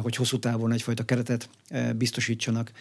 [0.00, 1.48] hogy hosszú távon egyfajta keretet
[1.96, 2.72] biztosítsanak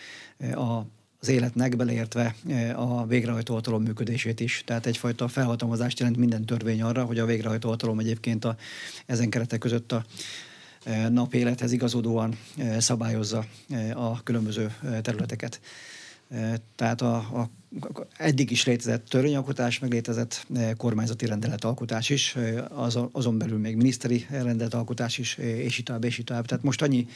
[0.54, 0.86] a,
[1.20, 2.36] az életnek, beleértve
[2.76, 4.64] a végrehajtó hatalom működését is.
[4.66, 8.56] Tehát egyfajta felhatalmazást jelent minden törvény arra, hogy a végrehajtó hatalom egyébként a,
[9.06, 10.06] ezen keretek között a,
[11.10, 12.38] napélethez igazodóan
[12.78, 13.46] szabályozza
[13.94, 15.60] a különböző területeket.
[16.76, 17.50] Tehát a, a,
[18.18, 22.36] eddig is létezett törvényalkotás, meg létezett kormányzati rendeletalkotás is,
[22.70, 26.46] azon, azon belül még miniszteri rendeletalkotás is, és tovább, és tovább.
[26.46, 27.08] Tehát most annyi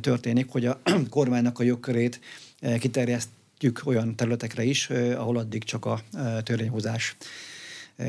[0.00, 2.20] történik, hogy a kormánynak a jogkörét
[2.78, 6.00] kiterjesztjük olyan területekre is, ahol addig csak a
[6.42, 7.16] törvényhozás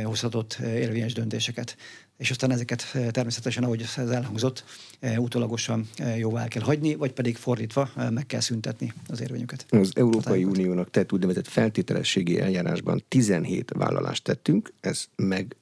[0.04, 1.78] hozhatott érvényes döntéseket
[2.24, 4.64] és aztán ezeket eh, természetesen, ahogy ez elhangzott,
[5.00, 9.66] eh, utólagosan eh, jóvá kell hagyni, vagy pedig fordítva meg kell szüntetni az érvényüket.
[9.70, 15.56] Az Európai Uniónak tett úgynevezett feltételességi eljárásban 17 vállalást tettünk, ez meg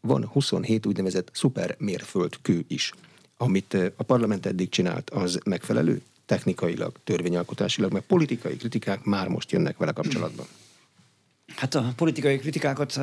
[0.00, 2.92] van 27 úgynevezett szupermérföldkő is.
[3.36, 6.02] Amit a parlament eddig csinált, az megfelelő?
[6.26, 10.46] Technikailag, törvényalkotásilag, mert politikai kritikák már most jönnek vele kapcsolatban.
[11.56, 13.00] Hát a politikai kritikákat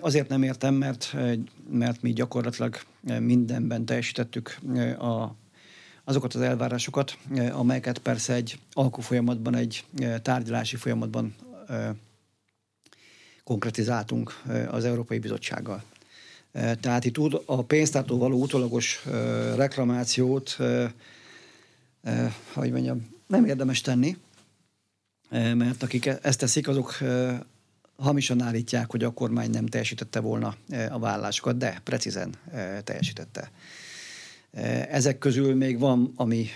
[0.00, 1.16] azért nem értem, mert,
[1.70, 2.78] mert mi gyakorlatilag
[3.18, 4.58] mindenben teljesítettük
[4.98, 5.34] a,
[6.04, 7.18] azokat az elvárásokat,
[7.52, 9.84] amelyeket persze egy alkufolyamatban, egy
[10.22, 11.34] tárgyalási folyamatban
[13.44, 15.82] konkretizáltunk az Európai Bizottsággal.
[16.80, 19.04] Tehát itt a pénztártól való utolagos
[19.54, 20.56] reklamációt,
[22.52, 24.16] hogy mondjam, nem érdemes tenni,
[25.30, 26.98] mert akik e-, ezt teszik, azok
[27.96, 33.50] hamisan állítják, hogy a kormány nem teljesítette volna e, a vállásokat, de precízen e, teljesítette.
[34.52, 36.48] E, ezek közül még van, ami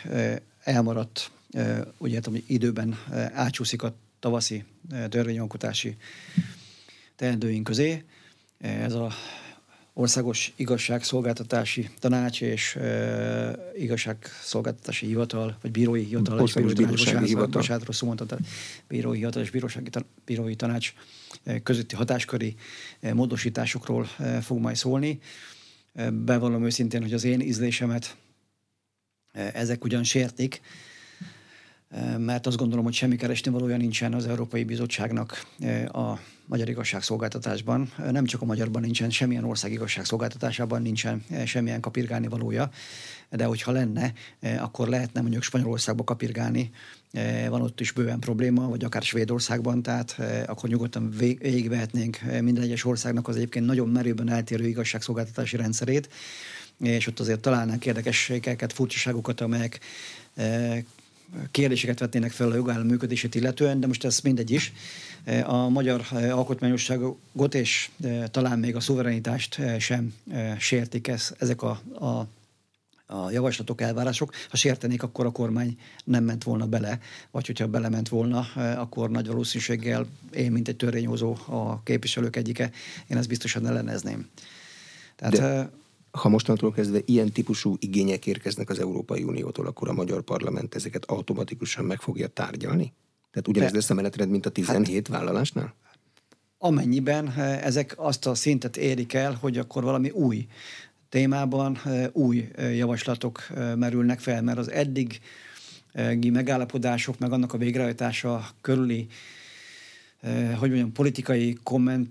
[0.63, 1.31] elmaradt,
[1.99, 2.99] úgy értem, hogy időben
[3.33, 4.65] átsúszik a tavaszi
[5.09, 5.97] törvényalkotási
[7.17, 8.05] teendőink közé.
[8.59, 9.13] Ez a
[10.01, 17.49] Országos Igazságszolgáltatási Tanács és uh, Igazságszolgáltatási Hivatal, vagy Bírói Hivatal, Bírói Bírósági Hivatal.
[17.51, 18.39] Bocsánat, rosszul mondtam,
[18.89, 19.91] Bírói Hivatal és Bírósági
[20.25, 20.93] Bírói Tanács
[21.63, 22.55] közötti hatásköri
[23.01, 24.05] módosításokról
[24.41, 25.19] fog majd szólni.
[26.13, 28.17] Bevallom őszintén, hogy az én ízlésemet
[29.33, 30.61] ezek ugyan sértik,
[32.19, 35.47] mert azt gondolom, hogy semmi keresni valója nincsen az Európai Bizottságnak
[35.93, 37.93] a magyar igazságszolgáltatásban.
[38.11, 42.71] Nem csak a magyarban nincsen, semmilyen ország igazságszolgáltatásában nincsen semmilyen kapirgálni valója,
[43.31, 44.13] de hogyha lenne,
[44.59, 46.71] akkor lehetne mondjuk Spanyolországba kapirgálni,
[47.49, 50.17] van ott is bőven probléma, vagy akár Svédországban, tehát
[50.47, 56.09] akkor nyugodtan végigvehetnénk minden egyes országnak az egyébként nagyon merőben eltérő igazságszolgáltatási rendszerét,
[56.81, 59.81] és ott azért találnánk érdekességeket, furcsaságokat, amelyek
[61.51, 64.73] kérdéseket vetnének fel a jogállam működését illetően, de most ez mindegy is.
[65.45, 67.91] A magyar alkotmányosságot és
[68.31, 70.15] talán még a szuverenitást sem
[70.59, 72.27] sértik ez, ezek a, a
[73.13, 74.35] a javaslatok, elvárások.
[74.51, 76.99] Ha sértenék, akkor a kormány nem ment volna bele,
[77.31, 78.41] vagy hogyha belement volna,
[78.77, 82.71] akkor nagy valószínűséggel én, mint egy törvényhozó, a képviselők egyike,
[83.07, 84.29] én ezt biztosan ellenezném.
[85.17, 85.71] Tehát, De
[86.11, 91.05] ha mostantól kezdve ilyen típusú igények érkeznek az Európai Uniótól, akkor a magyar parlament ezeket
[91.05, 92.93] automatikusan meg fogja tárgyalni?
[93.31, 95.75] Tehát ugyanez lesz a menetrend, mint a 17 hát, vállalásnál?
[96.59, 100.47] Amennyiben eh, ezek azt a szintet érik el, hogy akkor valami új
[101.09, 103.47] témában eh, új eh, javaslatok
[103.77, 105.21] merülnek fel, mert az eddig
[106.33, 109.07] megállapodások, meg annak a végrehajtása körüli,
[110.59, 112.09] hogy mondjam, politikai komment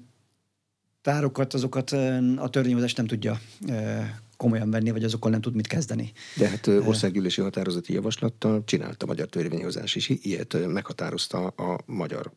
[1.02, 1.92] tárokat, azokat
[2.36, 3.40] a törvényhozás nem tudja
[4.38, 6.12] komolyan venni, vagy azokkal nem tud mit kezdeni.
[6.36, 12.32] De hát országgyűlési határozati javaslattal csinálta a magyar törvényhozás is, ilyet meghatározta a magyar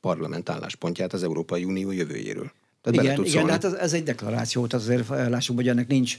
[0.00, 2.52] parlament álláspontját az Európai Unió jövőjéről.
[2.82, 6.18] Tehát igen, igen de hát ez, ez egy deklaráció, tehát azért lássuk, hogy ennek nincs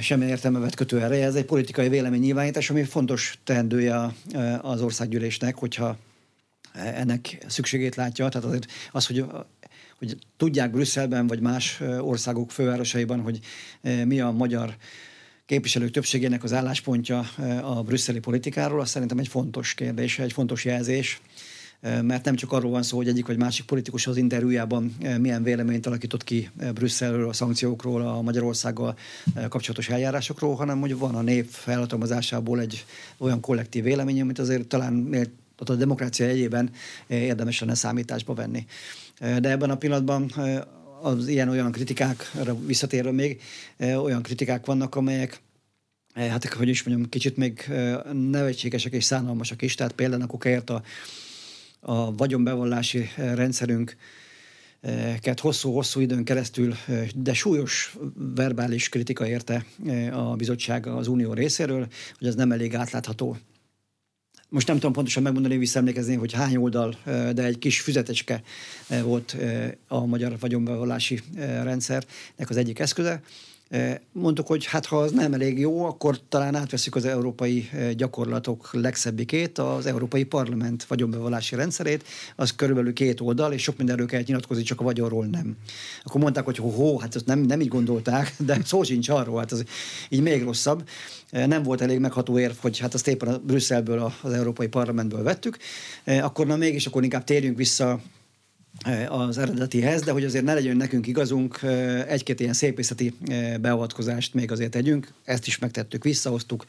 [0.00, 1.24] semmi értelme vett kötő erre.
[1.24, 4.14] Ez egy politikai véleménynyilvánítás, ami fontos teendője
[4.60, 5.96] az országgyűlésnek, hogyha
[6.78, 8.28] ennek szükségét látja.
[8.28, 9.24] Tehát azért az, hogy
[9.98, 13.40] hogy tudják Brüsszelben vagy más országok fővárosaiban, hogy
[14.04, 14.76] mi a magyar
[15.46, 17.18] képviselők többségének az álláspontja
[17.62, 21.20] a brüsszeli politikáról, az szerintem egy fontos kérdés, egy fontos jelzés,
[21.80, 25.86] mert nem csak arról van szó, hogy egyik vagy másik politikus az interjújában milyen véleményt
[25.86, 28.96] alakított ki Brüsszelről, a szankciókról, a Magyarországgal
[29.48, 32.84] kapcsolatos eljárásokról, hanem hogy van a nép felhatalmazásából egy
[33.18, 34.94] olyan kollektív vélemény, amit azért talán
[35.58, 36.70] a demokrácia egyében
[37.06, 38.66] érdemes lenne számításba venni.
[39.18, 40.32] De ebben a pillanatban
[41.02, 43.42] az ilyen-olyan kritikákra visszatérve még,
[43.78, 45.40] olyan kritikák vannak, amelyek
[46.14, 47.70] hát hogy is mondjam, kicsit még
[48.12, 50.82] nevetségesek és szánalmasak is, tehát például a kokáért a,
[51.80, 53.96] a vagyonbevallási rendszerünk
[55.36, 56.74] hosszú-hosszú időn keresztül,
[57.14, 57.96] de súlyos
[58.34, 59.64] verbális kritika érte
[60.12, 61.86] a bizottság az unió részéről,
[62.18, 63.36] hogy ez nem elég átlátható
[64.48, 68.42] most nem tudom pontosan megmondani, visszaemlékezni, hogy hány oldal, de egy kis füzetecske
[69.02, 69.36] volt
[69.88, 71.20] a magyar vagyonbevallási
[71.62, 73.22] rendszernek az egyik eszköze.
[74.12, 79.58] Mondtuk, hogy hát ha az nem elég jó, akkor talán átveszük az európai gyakorlatok legszebbikét,
[79.58, 82.04] az Európai Parlament vagyonbevallási rendszerét,
[82.36, 85.56] az körülbelül két oldal, és sok mindenről kell nyilatkozni, csak a vagyonról nem.
[86.04, 89.52] Akkor mondták, hogy hó, hát ezt nem, nem így gondolták, de szó sincs arról, hát
[89.52, 89.64] az
[90.08, 90.88] így még rosszabb.
[91.30, 95.58] Nem volt elég megható érv, hogy hát azt éppen a Brüsszelből, az Európai Parlamentből vettük.
[96.04, 98.00] Akkor na mégis, akkor inkább térjünk vissza
[99.08, 101.60] az eredetihez, de hogy azért ne legyen nekünk igazunk,
[102.08, 103.14] egy-két ilyen szépészeti
[103.60, 106.64] beavatkozást még azért tegyünk, ezt is megtettük, visszahoztuk.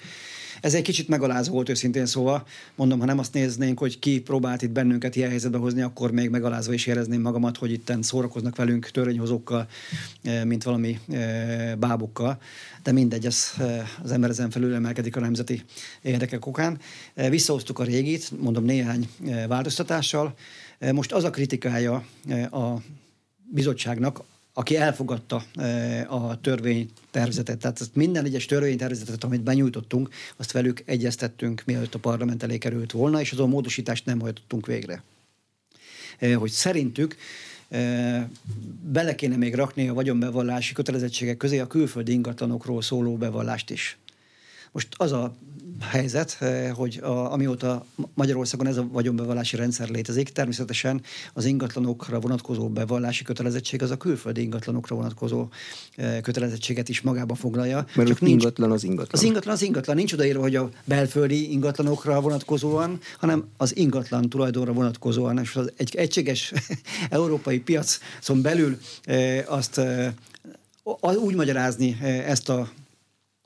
[0.62, 2.45] Ez egy kicsit megalázó volt őszintén szóval.
[2.76, 6.30] Mondom, ha nem azt néznénk, hogy ki próbált itt bennünket ilyen helyzetbe hozni, akkor még
[6.30, 9.68] megalázva is érezném magamat, hogy itt szórakoznak velünk törvényhozókkal,
[10.43, 10.99] mint valami
[11.78, 12.41] bábukkal.
[12.84, 13.53] De mindegy, ez,
[14.03, 15.64] az ember ezen felül emelkedik a nemzeti
[16.01, 16.80] érdekek okán.
[17.14, 19.10] Visszahoztuk a régit, mondom néhány
[19.47, 20.36] változtatással,
[20.80, 22.82] most az a kritikája eh, a
[23.52, 24.22] bizottságnak,
[24.54, 27.58] aki elfogadta eh, a törvénytervezetet.
[27.60, 33.20] Tehát minden egyes törvénytervezetet, amit benyújtottunk, azt velük egyeztettünk, mielőtt a parlament elé került volna,
[33.20, 35.04] és azon módosítást nem hajtottunk végre.
[36.18, 37.16] Eh, hogy szerintük
[38.82, 43.98] bele kéne még rakni a vagyonbevallási kötelezettségek közé a külföldi ingatlanokról szóló bevallást is.
[44.72, 45.34] Most az a
[45.82, 51.02] helyzet, eh, hogy a, amióta Magyarországon ez a vagyonbevallási rendszer létezik, természetesen
[51.34, 55.48] az ingatlanokra vonatkozó bevallási kötelezettség az a külföldi ingatlanokra vonatkozó
[55.96, 57.86] eh, kötelezettséget is magába foglalja.
[57.96, 59.10] Mert Csak nincs, ingatlan az ingatlan.
[59.12, 59.96] Az ingatlan az ingatlan.
[59.96, 65.40] Nincs odaírva, hogy a belföldi ingatlanokra vonatkozóan, hanem az ingatlan tulajdonra vonatkozóan.
[65.40, 66.54] És az egy egységes
[67.10, 69.82] európai piacon belül eh, azt
[71.22, 72.70] úgy magyarázni ezt a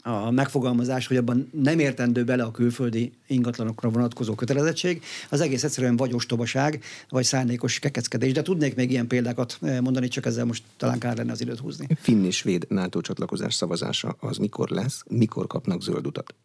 [0.04, 5.96] a megfogalmazás, hogy abban nem értendő bele a külföldi ingatlanokra vonatkozó kötelezettség, az egész egyszerűen
[5.96, 8.32] vagy ostobaság, vagy szándékos kekeckedés.
[8.32, 11.60] De tudnék még ilyen példákat eh, mondani, csak ezzel most talán kár lenne az időt
[11.60, 11.88] húzni.
[12.00, 16.36] Finn és svéd NATO csatlakozás szavazása az mikor lesz, mikor kapnak zöld utat?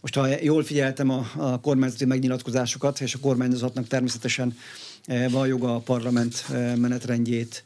[0.00, 4.56] most ha jól figyeltem a, a kormányzati megnyilatkozásokat, és a kormányzatnak természetesen
[5.30, 6.44] van joga a parlament
[6.76, 7.64] menetrendjét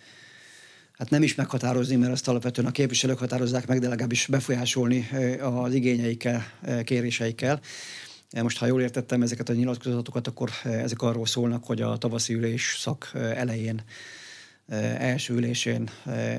[1.01, 5.09] hát nem is meghatározni, mert azt alapvetően a képviselők határozzák meg, de legalábbis befolyásolni
[5.41, 6.45] az igényeikkel,
[6.85, 7.61] kéréseikkel.
[8.43, 12.77] Most, ha jól értettem ezeket a nyilatkozatokat, akkor ezek arról szólnak, hogy a tavaszi ülés
[12.79, 13.83] szak elején,
[14.99, 15.91] első ülésén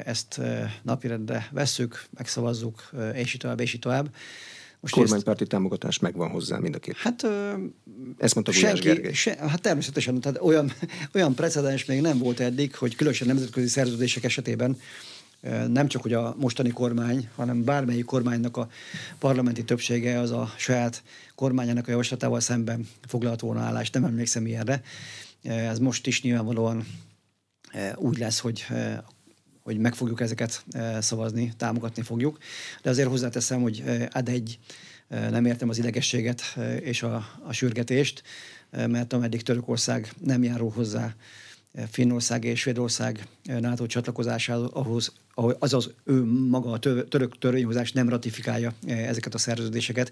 [0.05, 0.41] ezt
[0.81, 4.15] napirendre vesszük, megszavazzuk, és így tovább, és így tovább.
[4.81, 5.51] Most kormánypárti ezt...
[5.51, 6.95] támogatás megvan hozzá mind a két.
[6.97, 7.27] Hát,
[8.17, 9.13] ezt mondta Gergely.
[9.13, 10.71] Se, hát természetesen, tehát olyan,
[11.15, 14.77] olyan precedens még nem volt eddig, hogy különösen nemzetközi szerződések esetében
[15.67, 18.67] nem csak hogy a mostani kormány, hanem bármelyik kormánynak a
[19.19, 21.03] parlamenti többsége az a saját
[21.35, 23.93] kormányának a javaslatával szemben foglalt volna állást.
[23.93, 24.81] Nem emlékszem ilyenre.
[25.43, 26.85] Ez most is nyilvánvalóan
[27.95, 28.65] úgy lesz, hogy
[29.63, 30.65] hogy meg fogjuk ezeket
[30.99, 32.37] szavazni, támogatni fogjuk.
[32.81, 34.59] De azért hozzáteszem, hogy ad egy
[35.07, 36.41] nem értem az idegességet
[36.79, 38.23] és a, a sürgetést,
[38.71, 41.15] mert ameddig Törökország nem járul hozzá
[41.89, 45.13] Finnország és Svédország NATO csatlakozásához, ahhoz,
[45.59, 50.11] azaz ő maga a török törvényhozás nem ratifikálja ezeket a szerződéseket,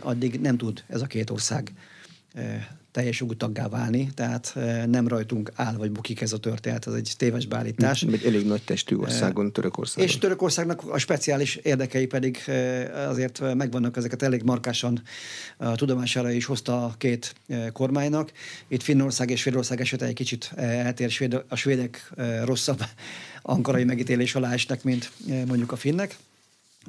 [0.00, 1.72] addig nem tud ez a két ország
[2.98, 4.52] teljes jogú taggá válni, tehát
[4.86, 8.02] nem rajtunk áll vagy bukik ez a történet, ez egy téves beállítás.
[8.02, 10.08] Egy elég nagy testű országon, Törökországon.
[10.08, 12.38] És Törökországnak a speciális érdekei pedig
[13.08, 15.02] azért megvannak ezeket elég markásan
[15.74, 17.34] tudomására is hozta a két
[17.72, 18.32] kormánynak.
[18.68, 22.12] Itt Finnország és Svédország esete egy kicsit eltér, a svédek
[22.44, 22.84] rosszabb
[23.42, 25.12] ankarai megítélés alá esnek, mint
[25.46, 26.16] mondjuk a finnek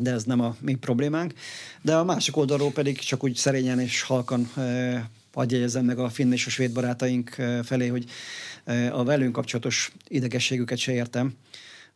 [0.02, 1.34] de ez nem a mi problémánk.
[1.82, 4.52] De a másik oldalról pedig csak úgy szerényen és halkan
[5.34, 7.30] hagyj jegyezzem meg a finn és a svéd barátaink
[7.64, 8.06] felé, hogy
[8.92, 11.34] a velünk kapcsolatos idegességüket se értem,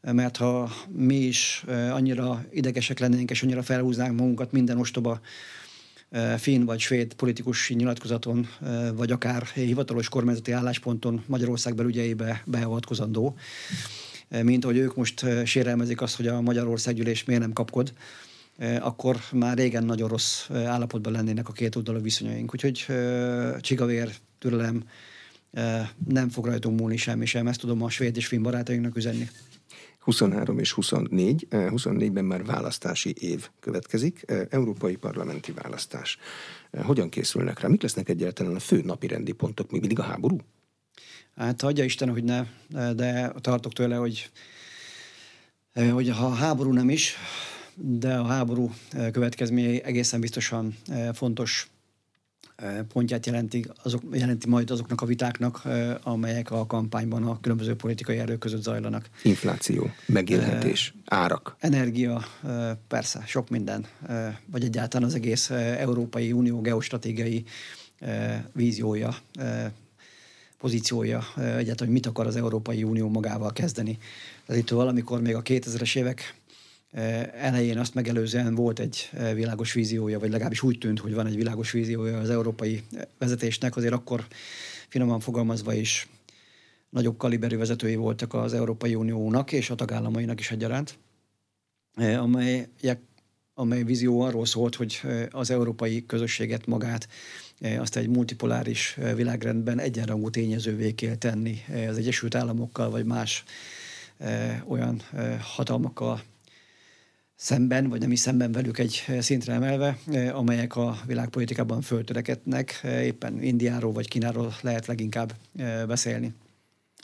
[0.02, 5.22] mert ha mi is annyira idegesek lennénk, és annyira felhúznánk magunkat minden ostoba
[6.38, 8.48] finn vagy svéd politikus nyilatkozaton,
[8.94, 13.38] vagy akár hivatalos kormányzati állásponton Magyarország belügyeibe beavatkozandó,
[14.42, 17.94] mint hogy ők most sérelmezik azt, hogy a Magyarországgyűlés miért nem kapkod,
[18.80, 22.54] akkor már régen nagyon rossz állapotban lennének a két oldalú viszonyaink.
[22.54, 22.86] Úgyhogy
[23.60, 24.84] csigavér, türelem,
[26.08, 29.28] nem fog rajtunk múlni semmi sem, ezt tudom a svéd és finn barátainknak üzenni.
[30.00, 36.18] 23 és 24, 24-ben már választási év következik, európai parlamenti választás.
[36.84, 37.68] Hogyan készülnek rá?
[37.68, 39.72] Mik lesznek egyáltalán a fő napi rendi pontok?
[39.72, 40.38] Még mindig a háború?
[41.36, 42.46] Hát adja Isten, hogy ne,
[42.94, 44.32] de tartok tőle, hogy,
[45.92, 47.16] hogy ha háború nem is,
[47.76, 48.74] de a háború
[49.12, 50.76] következményei egészen biztosan
[51.14, 51.68] fontos
[52.88, 55.62] pontját jelenti, azok, jelenti majd azoknak a vitáknak,
[56.04, 59.10] amelyek a kampányban a különböző politikai erők között zajlanak.
[59.24, 61.56] Infláció, megélhetés, árak.
[61.60, 62.26] Energia,
[62.88, 63.86] persze, sok minden,
[64.46, 67.44] vagy egyáltalán az egész Európai Unió geostratégiai
[68.52, 69.16] víziója,
[70.60, 73.98] pozíciója, egyáltalán, hogy mit akar az Európai Unió magával kezdeni.
[74.46, 76.36] Tehát itt valamikor még a 2000-es évek
[77.34, 81.72] elején azt megelőzően volt egy világos víziója, vagy legalábbis úgy tűnt, hogy van egy világos
[81.72, 82.84] víziója az európai
[83.18, 84.26] vezetésnek, azért akkor
[84.88, 86.08] finoman fogalmazva is
[86.90, 90.98] nagyobb kaliberű vezetői voltak az Európai Uniónak és a tagállamainak is egyaránt,
[91.96, 93.00] amelyek
[93.56, 97.08] amely vízió arról szólt, hogy az európai közösséget magát
[97.78, 101.58] azt egy multipoláris világrendben egyenrangú tényezővé kell tenni
[101.90, 103.44] az Egyesült Államokkal, vagy más
[104.68, 105.02] olyan
[105.42, 106.22] hatalmakkal
[107.44, 109.98] szemben, vagy nem is szemben velük egy szintre emelve,
[110.34, 112.82] amelyek a világpolitikában föltörekednek.
[112.84, 115.36] Éppen Indiáról vagy Kínáról lehet leginkább
[115.88, 116.34] beszélni.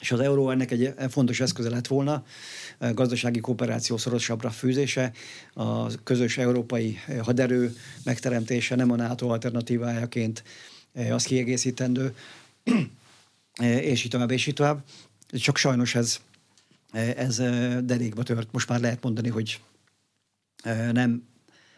[0.00, 2.24] És az euró ennek egy fontos eszköze lett volna,
[2.78, 5.12] a gazdasági kooperáció szorosabbra fűzése,
[5.54, 10.42] a közös európai haderő megteremtése, nem a NATO alternatívájaként
[11.10, 12.14] az kiegészítendő,
[13.80, 14.84] és így tovább, és így tovább.
[15.28, 16.20] Csak sajnos ez,
[17.16, 17.36] ez
[17.84, 18.48] derékba tört.
[18.52, 19.60] Most már lehet mondani, hogy
[20.92, 21.28] nem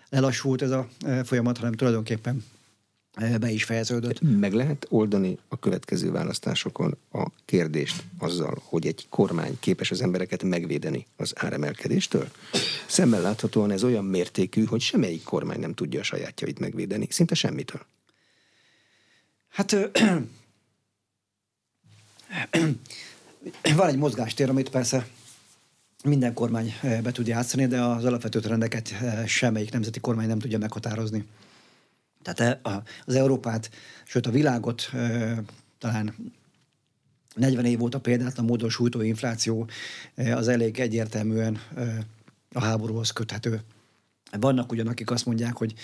[0.08, 0.88] lelassult ez a
[1.24, 2.44] folyamat, hanem tulajdonképpen
[3.40, 4.20] be is fejeződött.
[4.20, 10.42] Meg lehet oldani a következő választásokon a kérdést azzal, hogy egy kormány képes az embereket
[10.42, 12.28] megvédeni az áremelkedéstől?
[12.86, 17.86] Szemmel láthatóan ez olyan mértékű, hogy semmelyik kormány nem tudja a sajátjait megvédeni, szinte semmitől.
[19.48, 19.76] Hát
[23.76, 25.06] van egy mozgástér, amit persze
[26.04, 26.72] minden kormány
[27.02, 28.94] be tud játszani, de az alapvető trendeket
[29.26, 31.26] semmelyik nemzeti kormány nem tudja meghatározni.
[32.22, 32.60] Tehát
[33.04, 33.70] az Európát,
[34.04, 34.90] sőt a világot
[35.78, 36.14] talán
[37.34, 39.68] 40 év óta példátlan módon sújtó infláció
[40.16, 41.60] az elég egyértelműen
[42.52, 43.60] a háborúhoz köthető
[44.40, 45.74] Vannak ugyan, akik azt mondják, hogy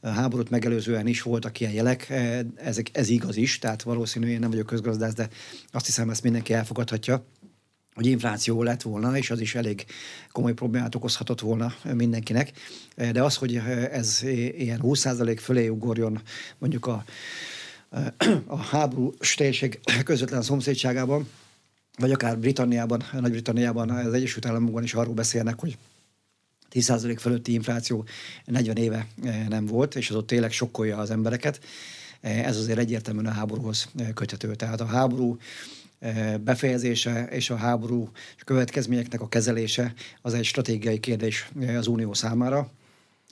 [0.00, 2.10] a háborút megelőzően is voltak ilyen jelek,
[2.54, 5.28] ezek, ez igaz is, tehát valószínűleg én nem vagyok közgazdász, de
[5.70, 7.24] azt hiszem, ezt mindenki elfogadhatja
[7.98, 9.84] hogy infláció lett volna, és az is elég
[10.32, 12.52] komoly problémát okozhatott volna mindenkinek.
[13.12, 13.56] De az, hogy
[13.90, 14.22] ez
[14.56, 16.20] ilyen 20% fölé ugorjon
[16.58, 17.04] mondjuk a,
[18.46, 21.28] a háború térség közvetlen szomszédságában,
[21.98, 25.78] vagy akár Britanniában, Nagy-Britanniában, az Egyesült Államokban is arról beszélnek, hogy
[26.72, 28.04] 10% fölötti infláció
[28.44, 29.06] 40 éve
[29.48, 31.60] nem volt, és az ott tényleg sokkolja az embereket.
[32.20, 34.54] Ez azért egyértelműen a háborúhoz köthető.
[34.54, 35.38] Tehát a háború
[36.40, 38.10] befejezése és a háború
[38.44, 42.70] következményeknek a kezelése az egy stratégiai kérdés az Unió számára.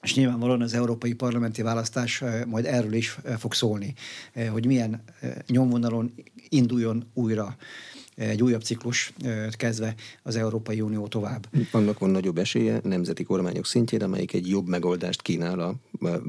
[0.03, 3.95] És nyilvánvalóan az európai parlamenti választás majd erről is fog szólni,
[4.51, 5.03] hogy milyen
[5.47, 6.15] nyomvonalon
[6.49, 7.57] induljon újra
[8.15, 9.13] egy újabb ciklus
[9.51, 11.49] kezdve az Európai Unió tovább.
[11.71, 15.75] Annak van nagyobb esélye nemzeti kormányok szintjén, amelyik egy jobb megoldást kínál a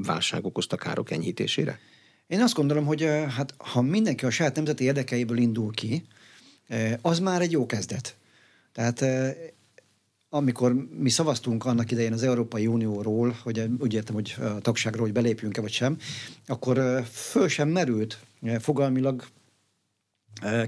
[0.06, 1.78] válság okozta károk enyhítésére?
[2.26, 3.02] Én azt gondolom, hogy
[3.36, 6.04] hát, ha mindenki a saját nemzeti érdekeiből indul ki,
[7.00, 8.16] az már egy jó kezdet.
[8.72, 9.04] Tehát
[10.30, 15.12] amikor mi szavaztunk annak idején az Európai Unióról, hogy úgy értem, hogy a tagságról, hogy
[15.12, 15.98] belépjünk-e vagy sem,
[16.46, 18.18] akkor föl sem merült
[18.58, 19.24] fogalmilag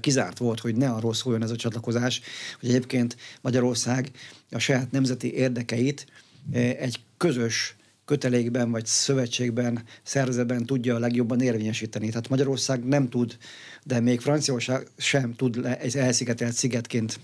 [0.00, 2.20] kizárt volt, hogy ne arról szóljon ez a csatlakozás,
[2.60, 4.10] hogy egyébként Magyarország
[4.50, 6.06] a saját nemzeti érdekeit
[6.52, 7.76] egy közös
[8.10, 12.08] kötelékben vagy szövetségben, szervezetben tudja a legjobban érvényesíteni.
[12.08, 13.36] Tehát Magyarország nem tud,
[13.84, 17.20] de még Franciaország sem tud egy elszigetelt szigetként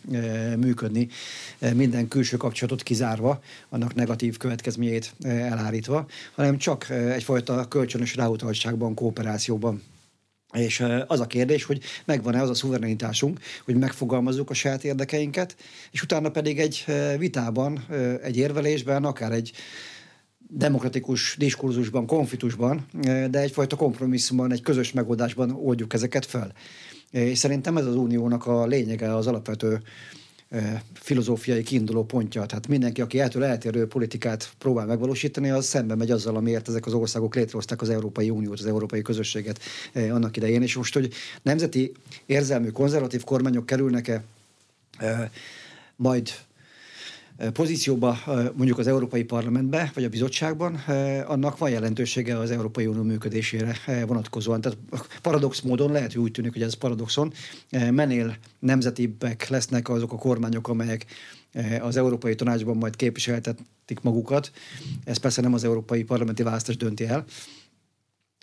[0.56, 1.08] működni,
[1.74, 9.82] minden külső kapcsolatot kizárva, annak negatív következményét e, elhárítva, hanem csak egyfajta kölcsönös ráutaltságban, kooperációban
[10.52, 15.56] és az a kérdés, hogy megvan-e az a szuverenitásunk, hogy megfogalmazzuk a saját érdekeinket,
[15.90, 16.84] és utána pedig egy
[17.18, 17.84] vitában,
[18.22, 19.52] egy érvelésben, akár egy
[20.48, 26.52] demokratikus diskurzusban, konflitusban, de egyfajta kompromisszumban, egy közös megoldásban oldjuk ezeket fel.
[27.10, 29.80] És szerintem ez az uniónak a lényege, az alapvető
[30.92, 32.46] filozófiai kiinduló pontja.
[32.46, 36.92] Tehát mindenki, aki eltől eltérő politikát próbál megvalósítani, az szembe megy azzal, amiért ezek az
[36.92, 39.60] országok létrehozták az Európai Uniót, az Európai Közösséget
[39.94, 40.62] annak idején.
[40.62, 41.92] És most, hogy nemzeti
[42.26, 44.24] érzelmű konzervatív kormányok kerülnek-e
[45.96, 46.30] majd
[47.52, 48.18] pozícióba
[48.54, 50.74] mondjuk az Európai Parlamentbe, vagy a bizottságban,
[51.26, 53.76] annak van jelentősége az Európai Unió működésére
[54.06, 54.60] vonatkozóan.
[54.60, 54.78] Tehát
[55.22, 57.32] paradox módon lehet, hogy úgy tűnik, hogy ez paradoxon,
[57.90, 61.06] menél nemzetibbek lesznek azok a kormányok, amelyek
[61.80, 64.50] az Európai Tanácsban majd képviseltetik magukat.
[65.04, 67.24] Ez persze nem az Európai Parlamenti Választás dönti el,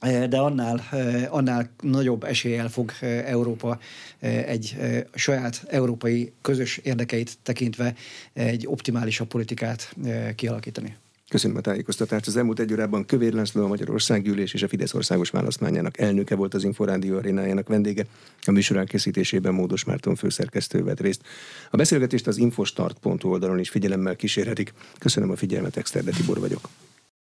[0.04, 0.84] de annál,
[1.30, 3.80] annál nagyobb eséllyel fog Európa
[4.20, 4.78] egy
[5.14, 7.96] saját európai közös érdekeit tekintve
[8.34, 9.96] egy optimálisabb politikát
[10.36, 10.96] kialakítani.
[11.30, 12.28] Köszönöm a tájékoztatást.
[12.28, 16.36] Az elmúlt egy órában Kövér László, a Magyarország Gyűlés és a Fidesz országos választmányának elnöke
[16.36, 18.06] volt az Inforádió arénájának vendége.
[18.42, 21.22] A műsor elkészítésében Módos Márton főszerkesztő vett részt.
[21.70, 24.74] A beszélgetést az infostart.hu oldalon is figyelemmel kísérhetik.
[25.00, 26.70] Köszönöm a figyelmet, Exterde Tibor vagyok.